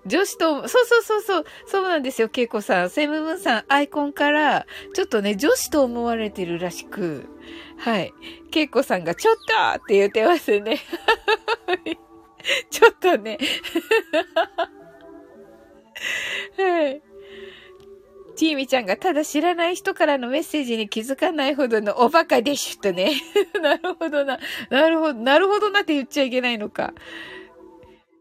[0.06, 2.90] 女子と、そうそうそうそう、そうなんですよ、ケイコさん。
[2.90, 7.26] セムムーンさん、アイコンから、ちょっとね、女子と思われてるらしく、
[7.78, 8.12] はい。
[8.50, 9.40] ケイコさんが、ちょっと
[9.82, 10.78] って言ってますね。
[12.70, 13.38] ちょっとね。
[16.58, 17.02] はい。
[18.36, 23.12] チーミちゃんがただ知らない人からのメッセージに気づかないほどのおバカでしゅとね。
[23.62, 24.38] なるほどな。
[24.70, 26.92] なるほど、なるほどなって言っちゃいけないのか。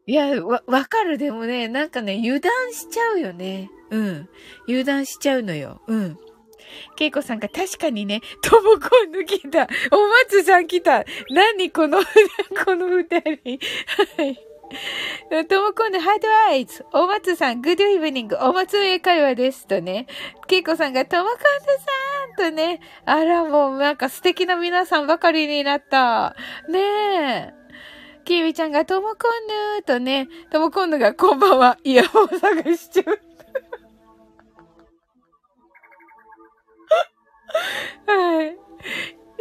[0.06, 1.18] いや、わ、わかる。
[1.18, 3.70] でもね、なんかね、油断しちゃうよね。
[3.90, 4.30] うん。
[4.68, 5.82] 油断しちゃうのよ。
[5.88, 6.18] うん。
[6.96, 9.68] ケイコさんが確かにね、トモコン抜きた。
[9.92, 11.06] お松さん来た。
[11.30, 12.00] 何この、
[12.66, 13.60] この二人。
[14.18, 14.40] はい。
[15.46, 16.86] ともこんのハードアイズ。
[16.92, 18.38] お松さん、グッドイブニング。
[18.42, 19.68] お松英会話です。
[19.68, 20.08] とね。
[20.48, 21.40] ケイコさんが、ともこん
[22.38, 22.82] さんとね。
[23.06, 26.36] あら、もうなんか素敵な皆さんばかりになった。
[26.68, 27.63] ねえ。
[28.26, 29.18] キーミちゃんがともこん
[29.78, 30.28] ぬとね。
[30.52, 31.78] ともこんぬがこんばんは。
[31.84, 33.20] イヤホン探しちゃう。
[38.12, 38.58] はい。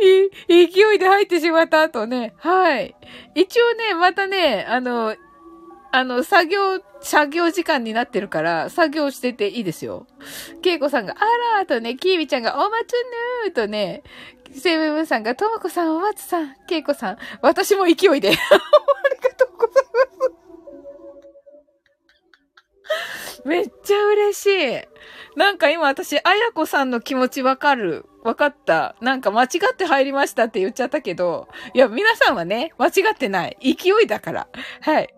[0.03, 2.35] い、勢いで入ってしまった後ね。
[2.39, 2.95] はい。
[3.35, 5.17] 一応ね、またね、あの、
[5.93, 10.07] あの、作業、作業時間になってるから、作業してていいですよ。
[10.63, 12.93] ケイコさんが、あらーとね、キービちゃんが、お待つ
[13.45, 14.03] ぬーとね、
[14.55, 18.31] セブブンさんが、ともこさん、お待つさん、ケイコさん、私も勢いで。
[18.31, 19.91] ありがとうございま
[23.35, 23.43] す。
[23.45, 24.83] めっちゃ嬉しい。
[25.37, 28.07] なんか今私、あやこさんの気持ちわかる。
[28.23, 28.95] わかった。
[29.01, 33.57] なんか間違って入りましたって言っちゃったけど、いや、皆さんはね、間違ってない。
[33.61, 34.49] 勢いだから。
[34.81, 35.13] はい。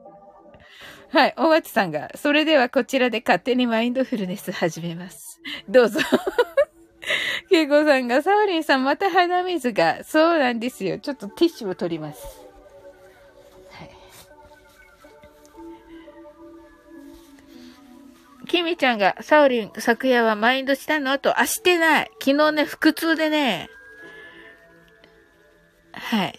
[1.12, 1.35] はい。
[1.37, 5.41] お松さんが、それではこちらで勝手にマインドフルネス始めます。
[5.68, 6.01] どうぞ。
[7.49, 10.99] ケイコさんが、サオリンさんまた鼻水が、そうなんですよ。
[10.99, 12.22] ちょっとティッシュを取ります。
[13.70, 13.90] はい
[18.47, 21.18] キミちゃんが、サオリン、昨夜はマインドしたの？
[21.18, 22.11] と、あ、してない。
[22.20, 23.68] 昨日ね、腹痛でね、
[25.92, 26.38] はい。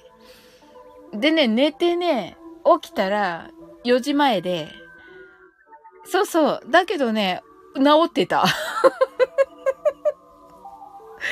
[1.14, 2.38] でね、寝てね、
[2.82, 3.50] 起きたら、
[3.86, 4.70] 4時前で、
[6.06, 6.62] そうそう。
[6.70, 7.42] だけどね、
[7.76, 8.46] 治ってた。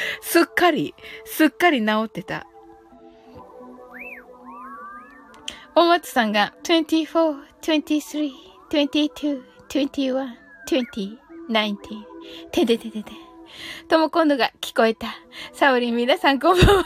[0.22, 2.48] すっかり、すっかり治ってた。
[5.76, 8.32] お松さんが、24、23、22、
[8.70, 10.38] 21、20、
[11.50, 11.78] 19、
[12.52, 13.12] てでてでて。
[13.88, 15.08] とも今度が聞こえた。
[15.54, 16.86] サオリン皆さんこんばんは。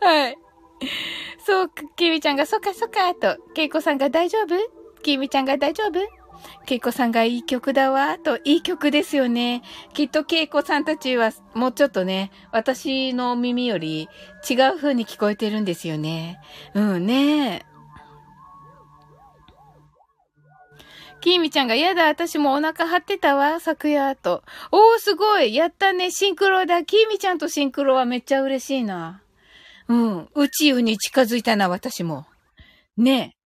[0.00, 0.38] はい。
[1.44, 4.54] そう、キミちゃんがそっかそっかと、ケイコさんが大丈夫？
[5.02, 6.19] キミちゃんが大丈夫？
[6.66, 9.62] ケイコさんがいい曲だわ、と、いい曲ですよね。
[9.92, 14.08] きっとケイコさんたちは、もうちょっとね、私の耳より
[14.48, 16.40] 違う風に聞こえてるんですよね。
[16.74, 17.66] うんね
[21.20, 24.42] きーみちゃんが、やだ、私もお腹張ってたわ、昨夜と。
[24.72, 26.82] おー、すごいやったね、シンクロだ。
[26.84, 29.22] きーみちゃんとシンクロはめっちゃ嬉しいな。
[29.88, 30.28] うん。
[30.34, 32.26] 宇宙に近づいたな、私も。
[32.96, 33.39] ねえ。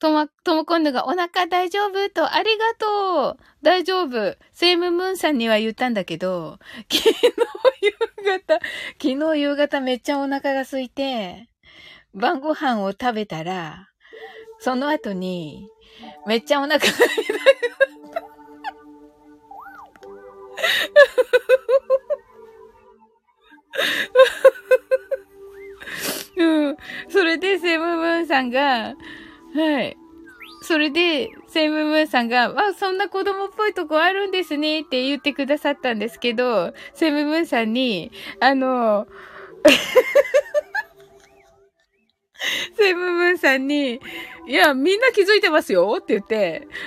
[0.00, 2.08] とま、ともこんぬがお腹大丈夫？
[2.08, 4.34] と、ありがとう大丈夫。
[4.50, 6.58] セイムムーンさんには言ったんだけど、
[6.90, 7.14] 昨日
[7.82, 7.92] 夕
[8.24, 8.58] 方、
[9.00, 11.50] 昨日夕方めっちゃお腹が空いて、
[12.14, 13.90] 晩ご飯を食べたら、
[14.58, 15.68] その後に、
[16.26, 18.22] めっちゃお腹が痛くなっ
[26.36, 26.76] たうん。
[27.10, 28.94] それで、セムムーンさんが、
[29.54, 29.96] はい。
[30.62, 39.08] それで、セイムムーンさんが、あ、そんな子供っぽいとこあるんですねって言ってくださったんですけど、セイムムーンさんに、あの、
[42.76, 44.00] セイムムーンさんに、
[44.46, 46.68] いや、みんな気づいてますよって言って、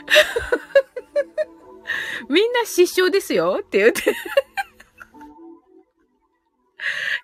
[2.30, 4.16] みんな失笑ですよって言って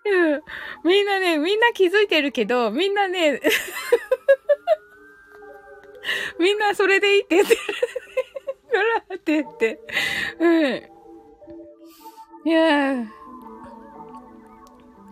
[0.05, 0.43] うん。
[0.83, 3.41] みんなね、みんな気づいてるけど、みんなね
[6.39, 7.60] みんなそれでいいって 言ってる。
[8.68, 8.82] ほら
[9.16, 9.80] って言って。
[10.39, 10.84] うん。
[12.45, 13.07] いやー。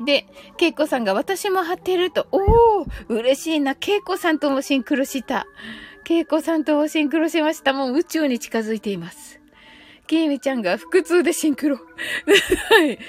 [0.05, 0.27] で、
[0.57, 3.75] ケイコさんが私も貼ってると、おー嬉しいな。
[3.75, 5.47] ケイコさんともシンクロした。
[6.03, 7.73] ケイコさんともシンクロしました。
[7.73, 9.39] もう宇宙に近づいています。
[10.05, 11.77] ケイミちゃんが腹痛でシンクロ。
[12.69, 12.99] はい。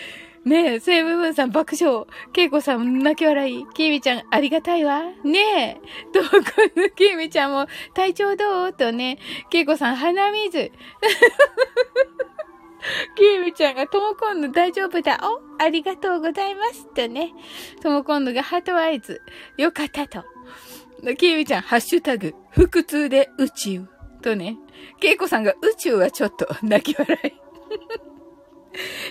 [0.48, 2.06] ねえ、セイムムーンさん爆笑。
[2.32, 3.66] ケイコさん泣き笑い。
[3.74, 5.02] ケイミちゃんありがたいわ。
[5.22, 5.38] ね
[5.74, 5.80] え。
[6.12, 6.38] と、こ
[6.76, 8.72] のケイミちゃんも体調どう？
[8.72, 9.18] とね。
[9.50, 10.72] ケイコさん鼻水。
[13.16, 15.20] キーミちゃんがともコンヌ大丈夫だ。
[15.22, 16.86] お、ありがとうございます。
[16.94, 17.34] とね。
[17.82, 19.20] ともコンヌがハートアイズ。
[19.56, 20.24] よかったと。
[21.16, 23.86] きみちゃん、ハッシュタグ、腹痛で宇宙。
[24.22, 24.56] とね、
[25.00, 27.32] けいこさんが宇宙はちょっと泣き笑い。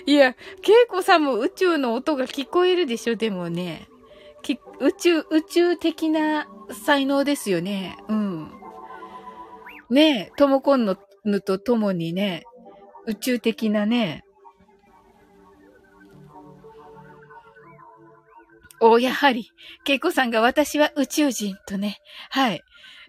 [0.05, 3.87] いや、けいこさんも宇宙の音が聞こえるでしょ、でもね。
[4.79, 6.47] 宇宙、宇宙的な
[6.85, 7.97] 才能ですよね。
[8.07, 8.51] うん。
[9.89, 10.95] ねえ、ともこんの
[11.25, 12.43] ぬとともにね、
[13.05, 14.23] 宇宙的なね、
[18.79, 19.51] お、やはり、
[19.83, 21.97] けいこさんが私は宇宙人とね、
[22.29, 22.61] はい。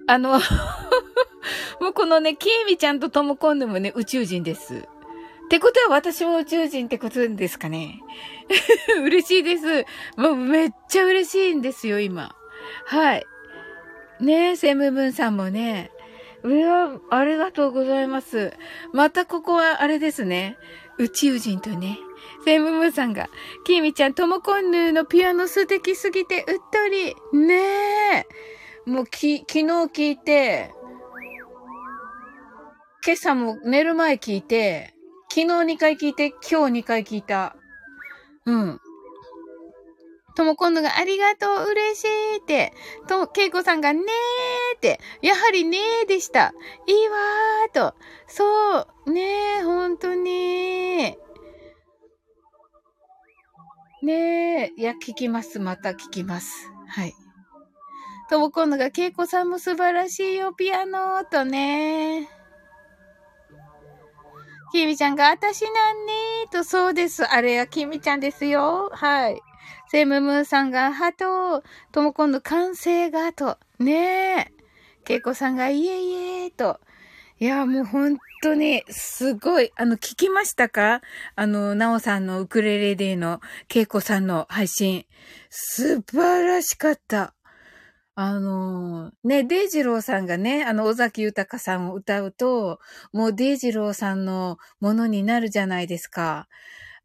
[0.06, 0.40] あの
[1.80, 4.88] もうこのね、きえみちゃんとともこんでもね、宇宙人です。
[5.48, 8.02] ってことは私も宇宙人ってことですかね。
[9.02, 9.86] 嬉しいです。
[10.20, 12.36] もうめっちゃ嬉しいんですよ、今。
[12.84, 13.26] はい。
[14.20, 15.90] ねえ、セムブンさんもね。
[16.44, 18.52] いや、ありがとうございます。
[18.92, 20.58] またここはあれですね。
[20.98, 21.98] 宇宙人とね。
[22.44, 23.30] セムムーさんが、
[23.64, 27.16] キーミちゃん、トモコンヌーのピアノ素敵すぎてうっとり。
[27.32, 28.26] ね
[28.86, 28.90] え。
[28.90, 30.74] もうき、昨日聞いて、
[33.02, 34.97] 今朝も寝る前聞いて、
[35.30, 37.54] 昨日2回聞いて、今日2回聞いた。
[38.46, 38.80] うん。
[40.34, 42.72] ともこんのがありがとう、嬉しいって、
[43.08, 46.54] と、けいこさんがねーって、やはりねーでした。
[46.86, 47.94] いいわーと。
[48.26, 51.16] そう、ねー、ほんとに
[54.02, 55.58] ねえ、いや、聞きます。
[55.58, 56.70] また聞きます。
[56.86, 57.14] はい。
[58.30, 62.37] ともこんのが、けいこさんも素晴らしいよ、ピアノとね。
[64.72, 67.24] きみちゃんが、あたしなんねーと、そうです。
[67.24, 68.90] あれはきみちゃんですよ。
[68.92, 69.40] はい。
[69.90, 71.62] セムムーさんが、ハト
[71.92, 73.58] とも今度完成が、と。
[73.78, 74.52] ねえ。
[75.04, 76.80] けいこさんが、いえいえ、と。
[77.38, 79.72] いや、もう本当に、すごい。
[79.76, 81.00] あの、聞きましたか？
[81.36, 85.06] あの、なおさんのウクレレデーのけいこさんの配信。
[85.48, 87.32] 素晴らしかった。
[88.20, 92.80] あのね、デイジローさんがね、あの、尾崎豊さんを歌うと、
[93.12, 96.48] もうデイジローさんのものになるじゃないですか。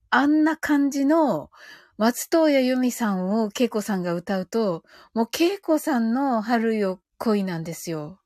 [0.09, 1.51] あんな感じの、
[1.99, 4.82] 松任谷由実さんを恵子さんが歌うと、
[5.14, 8.20] もう恵子さんの春よ恋なんですよ。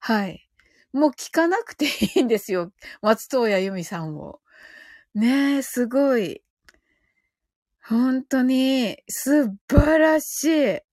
[0.00, 0.48] はい。
[0.94, 2.72] もう聞かなくていいんですよ。
[3.02, 4.40] 松任谷由実さんを。
[5.14, 6.42] ねえ、すごい。
[7.84, 10.44] 本当に、素晴らし
[10.78, 10.91] い。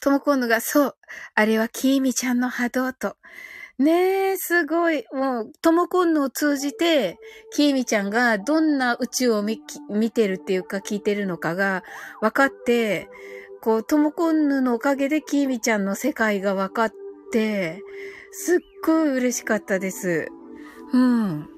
[0.00, 0.96] ともこんのが、そう、
[1.34, 3.16] あれはきーみちゃんの波動と。
[3.78, 5.04] ねえ、すごい。
[5.12, 7.16] もう、ともこんのを通じて、
[7.52, 11.84] きーみちゃんがどんな宇宙を見、見てるっていうか聞いてるのかが
[12.20, 13.08] 分かって、
[13.60, 16.92] こう、ともこんぬのおかげできーみちゃんの世界が分かっ
[17.32, 17.82] て、
[18.32, 20.28] すっごい嬉しかったです。
[20.92, 21.57] うん。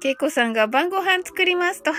[0.00, 1.98] けいこさんが晩ご飯作りますと、は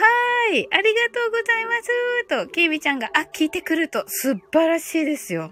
[0.51, 5.51] ーい、ありがとうございますと、きみちゃんが、あ、聞いてくると、素晴らしいですよ。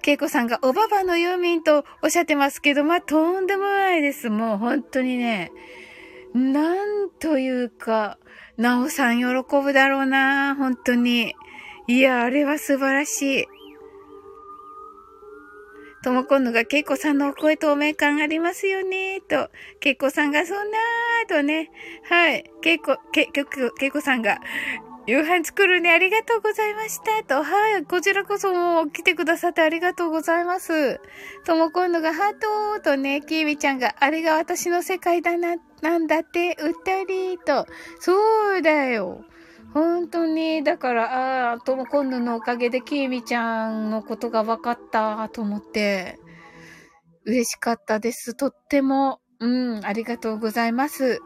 [0.00, 4.30] けいこさんが、おばばのユーミンとおっしゃってますけど、まあ、とんでもないです。
[4.30, 5.52] もう、本当にね、
[6.32, 8.18] なんというか、
[8.56, 9.24] なおさん喜
[9.62, 11.34] ぶだろうな、本当に。
[11.86, 13.46] いや、あれは素晴らしい。
[16.08, 19.50] ともこんのが、けいこさんのお声透明感ありますよね、と。
[19.78, 21.70] けいこさんが、そんなーとね。
[22.08, 22.50] はい。
[22.62, 23.44] けいこ、け、け、
[23.78, 24.38] けいこさんが、
[25.06, 27.22] 夕飯作るね、ありがとうございました。
[27.24, 27.84] と、はい。
[27.84, 30.98] こちらこそもう来てくださってありがとうございます。
[31.44, 37.66] ともこんのが、ハートとね、きーみちゃんが、あれが私の世界だな、なんだって、うったりと。
[38.00, 39.26] そうだよ。
[39.74, 46.18] 本当に、だから、ああ、とも今度のおかげできーみちゃんのことが分かったと思って、
[47.26, 48.34] 嬉しかったです。
[48.34, 51.20] とっても、うん、ありがとうございます。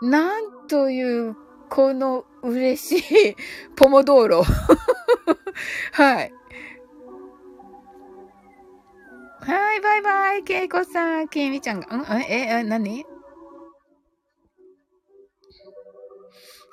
[0.00, 1.36] なんという、
[1.68, 3.36] この嬉しい、
[3.74, 4.44] ポモドーロ。
[5.92, 6.32] はい。
[9.40, 13.04] はい、バイバイ、ケイコさん、ケイミちゃんが、んえ、え、何？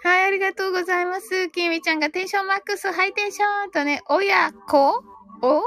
[0.04, 1.50] はい、ありがとうございます。
[1.50, 5.04] きみちゃんがテンションマックス、ハイテンションとね、親子？
[5.44, 5.62] を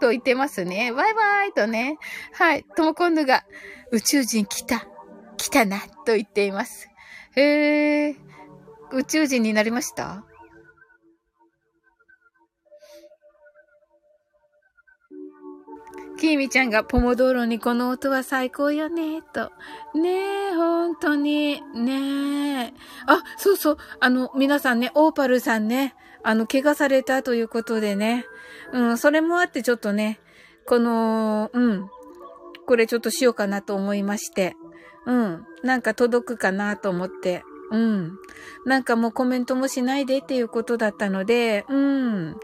[0.00, 0.92] と言ってますね。
[0.92, 1.98] バイバイとね。
[2.32, 3.44] はい、ともこんぬが、
[3.90, 4.86] 宇宙人来た、
[5.36, 6.88] 来たな、と言っています。
[7.36, 8.16] へえ、
[8.92, 10.24] 宇宙人になりました？
[16.16, 19.50] きみちゃんがポモドーロにこの音は最高よね、と。
[19.94, 21.62] ねえ、本当に。
[21.74, 22.74] ねえ。
[23.06, 23.76] あ、そうそう。
[24.00, 28.24] あの、皆さんね、オーパルさんね、あの、怪我されたということでね。
[28.72, 30.20] うん、それもあってちょっとね、
[30.66, 31.88] この、うん、
[32.66, 34.56] これちょっとしようかなと思いまして。
[35.06, 35.46] うん。
[35.62, 37.44] なんか届くかなと思って。
[37.70, 38.18] うん。
[38.66, 42.36] なんかもうコメントもしないでっていうことだったので、うん。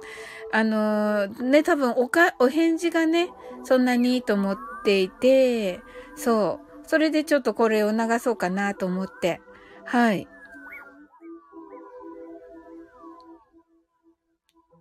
[0.53, 3.30] あのー、ね、多分おか、お返事がね、
[3.64, 5.80] そんなにいいと思っていて、
[6.16, 6.68] そう。
[6.88, 9.40] それでちょっとこれを流そうかなと思って。
[9.84, 10.26] はい。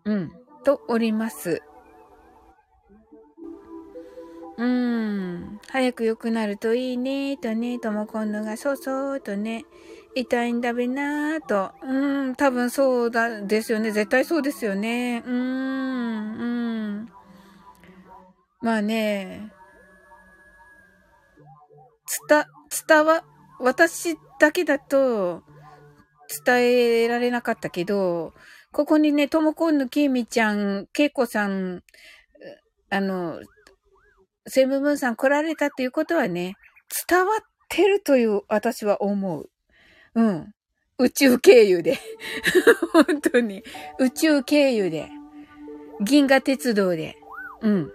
[0.05, 0.31] うん。
[0.63, 1.61] とおります。
[4.57, 5.59] うーん。
[5.69, 9.65] 早く良くなるといいね、とね、とも今度がそうそうとね、
[10.19, 11.71] 痛いんだべなーと。
[11.83, 13.91] うん、多分そうだ、ですよね。
[13.91, 15.23] 絶対そうですよね。
[15.25, 16.45] うーん、う
[17.03, 17.09] ん。
[18.61, 19.51] まあね、
[22.27, 22.45] 伝、
[22.87, 23.23] 伝わ、
[23.59, 25.43] 私だけだと
[26.45, 28.33] 伝えられなかったけど、
[28.71, 31.83] ここにね、ともこんのきみちゃん、けいこさん、
[32.89, 33.41] あの、
[34.47, 36.55] セブブンさん来られたっていうことはね、
[37.07, 37.39] 伝わっ
[37.69, 39.49] てるという私は思う。
[40.17, 40.51] うん。
[40.97, 41.99] 宇宙経由で。
[42.91, 43.63] 本当に。
[43.99, 45.11] 宇宙経由で。
[46.01, 47.15] 銀河鉄道で。
[47.61, 47.91] うん。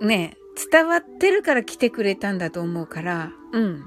[0.00, 0.38] ね、
[0.70, 3.84] 伝わってるから来てくれたんだと思うから、うん。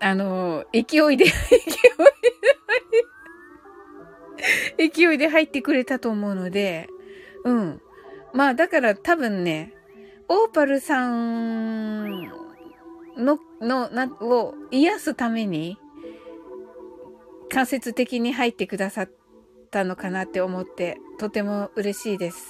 [0.00, 0.80] あの、勢
[1.12, 1.30] いで、勢
[4.80, 6.88] いで、勢いで入ってくれたと思うので、
[7.44, 7.80] うん。
[8.32, 9.74] まあ、だから多分ね、
[10.34, 12.22] オーパルさん
[13.18, 15.76] の、の、な、を癒すために、
[17.50, 19.10] 間接的に入ってくださっ
[19.70, 22.46] たのかなって思って、とても嬉しいです。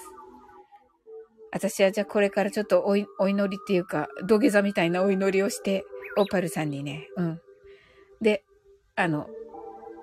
[1.50, 5.84] 私はじゃあこれからちょっとおお祈りっていうか、土下座みたいなお祈りをして、
[6.16, 7.40] オーパルさんにね、うん。
[8.20, 8.44] で、
[8.94, 9.28] あの、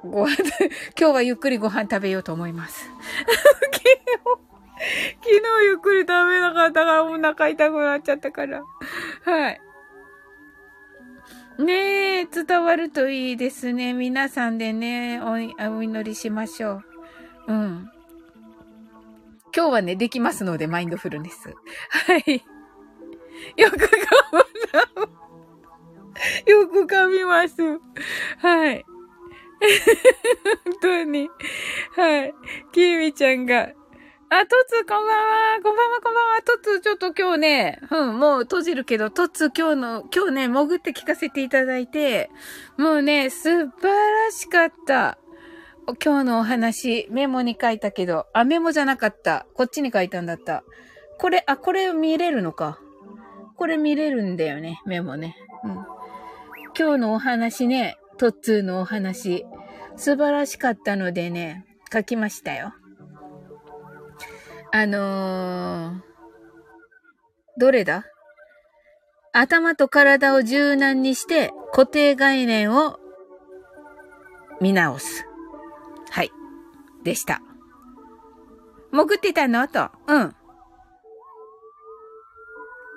[0.04, 0.36] ご飯、
[1.00, 2.90] 今日はゆっくりご飯食べようと思います。
[5.22, 8.64] 昨日、ゆっくり食べなかったからお腹痛くなっちゃったから。
[9.26, 9.62] はい。
[11.60, 13.94] ねえ、伝わるといいですね。
[13.94, 15.32] 皆さんでね、お
[15.76, 16.82] お祈りしましょ
[17.48, 17.54] う。
[17.54, 17.92] うん。
[19.54, 21.54] 今日はね、できますので、マインドフルネス。
[21.90, 22.46] はい。
[23.58, 23.82] よく噛
[24.32, 24.46] む。
[26.50, 27.62] よく噛みます。
[28.38, 28.86] はい。
[30.64, 31.30] 本当に。
[31.96, 32.34] はい。
[32.72, 33.74] きみちゃんが、
[34.32, 35.18] あ、トツ、こんばん
[35.58, 35.60] は。
[35.64, 36.42] こんばんは、こんばんは。
[36.46, 42.30] トツ、ちょっと今日ね、うん、もう閉じるけど、トツ、今日の、今日ね、潜って聞かせていただいて、
[42.78, 45.18] もうね、素晴らしかった。
[46.06, 49.48] 今日のお話、メモに書いたけど、あ、メモじゃなかった。
[49.56, 50.64] こっちに書いたんだった。
[51.18, 52.80] これ、あ、これ見れるのか。
[53.56, 55.38] これ見れるんだよね、メモね。
[55.64, 55.72] うん。
[56.78, 59.48] 今日のお話ね、トツのお話、
[59.96, 62.76] 素晴らしかったのでね、書きましたよ。
[64.72, 66.00] あのー、
[67.58, 68.06] どれだ？
[69.34, 73.00] 頭と体を柔軟にして固定概念を
[74.62, 75.26] 見直す。
[76.10, 76.32] はい。
[77.04, 77.42] でした。
[78.92, 79.68] 潜ってたの？
[79.68, 79.90] と。
[80.08, 80.36] うん。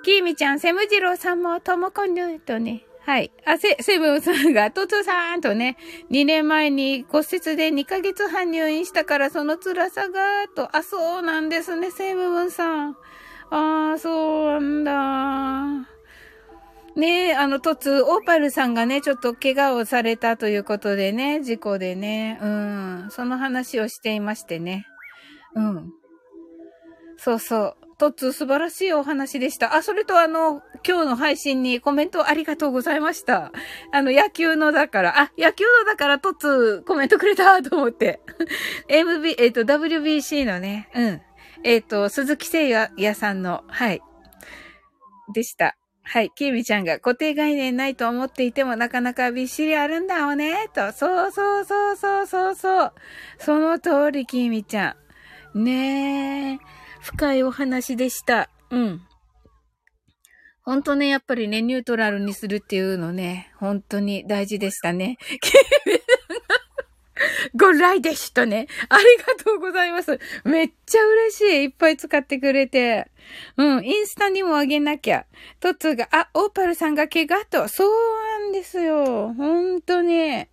[0.03, 2.85] きーみちゃん、セムジローさんもともこぬとね。
[3.05, 3.31] はい。
[3.45, 5.77] あ、セ、セブンさんが、トツさんとね、
[6.09, 12.97] 2年前に骨折で2ヶ月半入院したからその辛さが、と、あ、そうなんですね、セブンさん。
[13.49, 14.83] ああ、そうなん
[15.85, 15.93] だ。
[16.95, 24.85] ねえ、あの、トツ、オーパルさんがね、ちょっと怪我をされたということでね、事故でね、うん、その話をしていましてね。
[25.55, 25.91] うん。
[27.17, 27.75] そうそう。
[27.97, 29.75] トツ素晴らしいお話でした。
[29.75, 33.51] あ、それとあの、今日の配信にコメントありがとうございました。
[33.91, 38.19] あの、野球のだから、あ、野球のだからトッツーコメントくれたと思って。
[38.89, 41.21] MB、えっ、ー、と、WBC のね、うん。
[41.63, 44.01] えっ、ー、と、鈴木誠也さんの、はい。
[45.33, 45.77] でした。
[46.03, 46.31] はい。
[46.35, 50.91] キーミちゃんが固定概念ないと思っていてもなかなかびっしりあるんだよね、と。
[50.91, 52.93] そうそうそうそうそうそう。
[53.39, 54.97] その通り、キーミちゃ
[55.53, 55.63] ん。
[55.63, 56.59] ねえ。
[56.99, 58.49] 深いお話でした。
[58.69, 59.01] うん。
[60.63, 65.17] ほんとね、やっぱりね、ニュートラルにするっていうのね、本当に大事でしたね。
[67.55, 68.67] ご来でしたね。
[68.87, 70.19] ありがとうございます。
[70.45, 71.63] めっちゃ嬉しい。
[71.65, 73.11] いっぱい使ってくれて。
[73.57, 75.25] うん、インスタにもあげなきゃ。
[75.59, 77.67] トッツーが、あ、オーパルさんが怪我と。
[77.67, 77.89] そう
[78.39, 79.33] なんですよ。
[79.33, 80.47] ほんとに。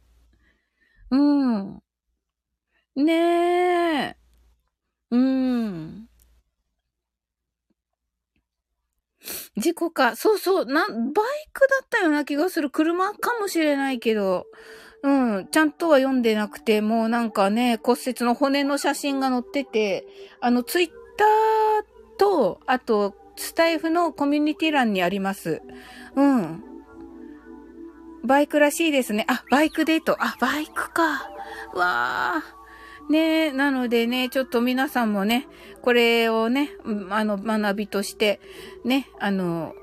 [1.10, 1.80] うん。
[2.96, 4.16] ねえ。
[5.10, 6.09] うん。
[9.56, 10.16] 事故か。
[10.16, 10.64] そうそう。
[10.66, 10.96] な、バイ
[11.52, 12.70] クだったような気がする。
[12.70, 14.46] 車かもしれないけど。
[15.02, 15.10] う
[15.40, 15.48] ん。
[15.50, 20.06] ちゃんとは読んでなくて、もうなんかね、骨折の骨の写真が載ってて、
[20.40, 25.62] あの、ツイッターと、あと、スタイフのコミュニティ欄にあります。
[26.14, 26.62] うん。
[28.22, 29.24] バイクらしいですね。
[29.28, 30.16] あ、バイクデート。
[30.20, 31.30] あ、バイクか。
[31.74, 32.59] わー。
[33.10, 35.46] ねなのでね、ちょっと皆さんもね、
[35.82, 36.70] これをね、
[37.10, 38.40] あの、学びとして、
[38.84, 39.74] ね、あの、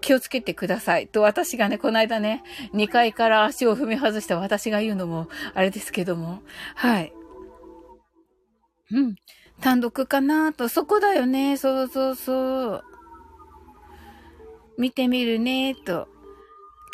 [0.00, 1.08] 気をつけてください。
[1.08, 2.42] と、私がね、この間ね、
[2.74, 6.42] 2階から足を踏み外した私が言うのも、あれですけども、
[6.74, 7.12] はい。
[8.92, 9.16] うん。
[9.60, 11.56] 単独かなと、そこだよね。
[11.56, 12.84] そうそうそう。
[14.78, 16.08] 見てみるね、と。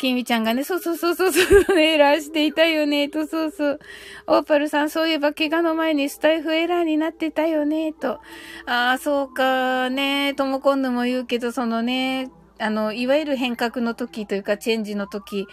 [0.01, 3.79] きみちゃんがね、そうそうそうそうそう、エラーしていたよね、と、そうそう。
[4.25, 8.19] オーパルさん、そういえば怪我の前にスタイフエラーになってたよね、と。
[8.65, 15.47] ああ、そうか、ね、ともこんぬも言うけど、そのね、あの、いわゆる変革の時というか、チェンジの時、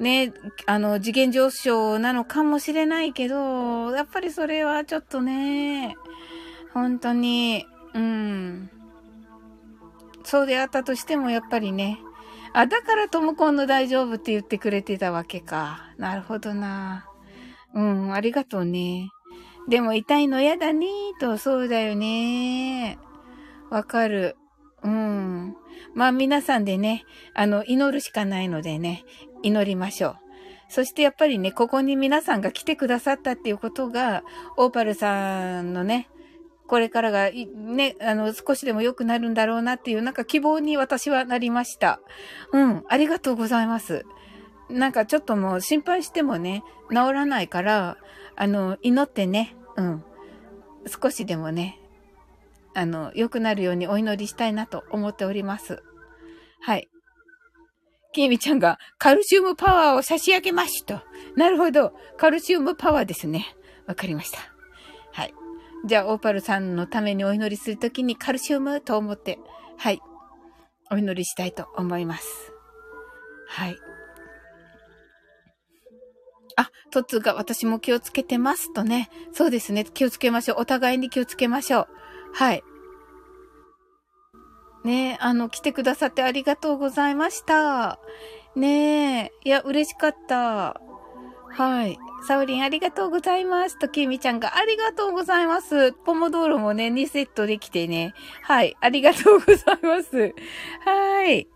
[0.00, 0.32] ね、
[0.66, 5.96] あの、次元上昇なのかもしれないけど、やっぱりそれはちょっとね、
[6.72, 8.70] 本当に、うん。
[10.24, 11.98] そうであったとしても、やっぱりね、
[12.54, 15.92] あ、だからともこんの大丈夫って言ってくれてたわけか。
[15.98, 17.10] なるほどな。
[17.74, 19.10] うん、ありがとうね。
[19.68, 20.86] でも痛いの嫌だね
[21.18, 22.96] と、そうだよね。
[23.70, 24.36] わかる。
[24.84, 25.56] うん。
[25.94, 29.04] まあ皆さんでね、あの、祈るしかないのでね、
[29.42, 30.16] 祈りましょう。
[30.68, 34.22] そしてやっぱりね、ここに皆さんが来てくださったっていうことが、
[34.56, 36.08] オーパルさんのね、
[36.66, 42.00] これからが、ね、あの、少しでも良くなるんだろうなっていう、なんか希望に私はなりました。
[42.52, 44.04] うん、ありがとうございます。
[44.70, 47.98] なんかちょっともう心配してもね、治らないから、
[48.36, 50.04] あの、祈ってね、うん、
[50.86, 51.80] 少しでもね、
[52.74, 55.82] あの、良くなるようにお祈りしたいなと思っております。
[56.60, 56.88] はい。
[58.12, 61.00] きみちゃんがカルシウムパワーを差し上げますと。
[61.36, 61.92] なるほど。
[62.16, 63.54] カルシウムパワーですね。
[63.86, 64.53] わかりました。
[65.84, 69.38] じゃあ、オーパルさんのためにお祈りするときにカルシウムと思って、
[69.76, 70.00] はい。
[70.90, 72.52] お祈りしたいと思います。
[73.48, 73.76] はい。
[76.56, 79.10] あ、トッツーが私も気をつけてますとね。
[79.32, 79.84] そうですね。
[79.84, 80.60] 気をつけましょう。
[80.60, 81.88] お互いに気をつけましょう。
[82.32, 82.62] はい。
[84.84, 87.98] ねあの、来てくださってありがとうございました。
[88.56, 90.80] ねえ、いや、嬉しかった。
[91.56, 91.98] はい。
[92.26, 93.78] サウリンありがとうございます。
[93.78, 95.92] ときみちゃんがありがとうございます。
[95.92, 98.12] ポモドーロもね、2セットできてね。
[98.42, 98.76] はい。
[98.80, 100.34] ありがとうございます。
[100.84, 101.46] はい。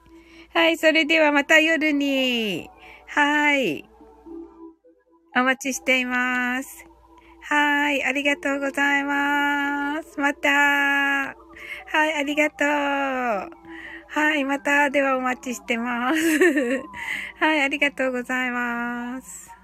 [0.54, 0.78] はい。
[0.78, 2.70] それではまた夜に。
[3.08, 3.88] はい。
[5.34, 6.84] お待ちしています。
[7.42, 8.04] はい。
[8.04, 10.20] ありがとうございます。
[10.20, 10.48] また。
[10.48, 11.34] は
[12.06, 12.14] い。
[12.14, 12.68] ありがとう。
[14.10, 14.44] はい。
[14.44, 16.82] また、ではお待ちしてます。
[17.40, 17.62] はい。
[17.62, 19.57] ありがとうございます。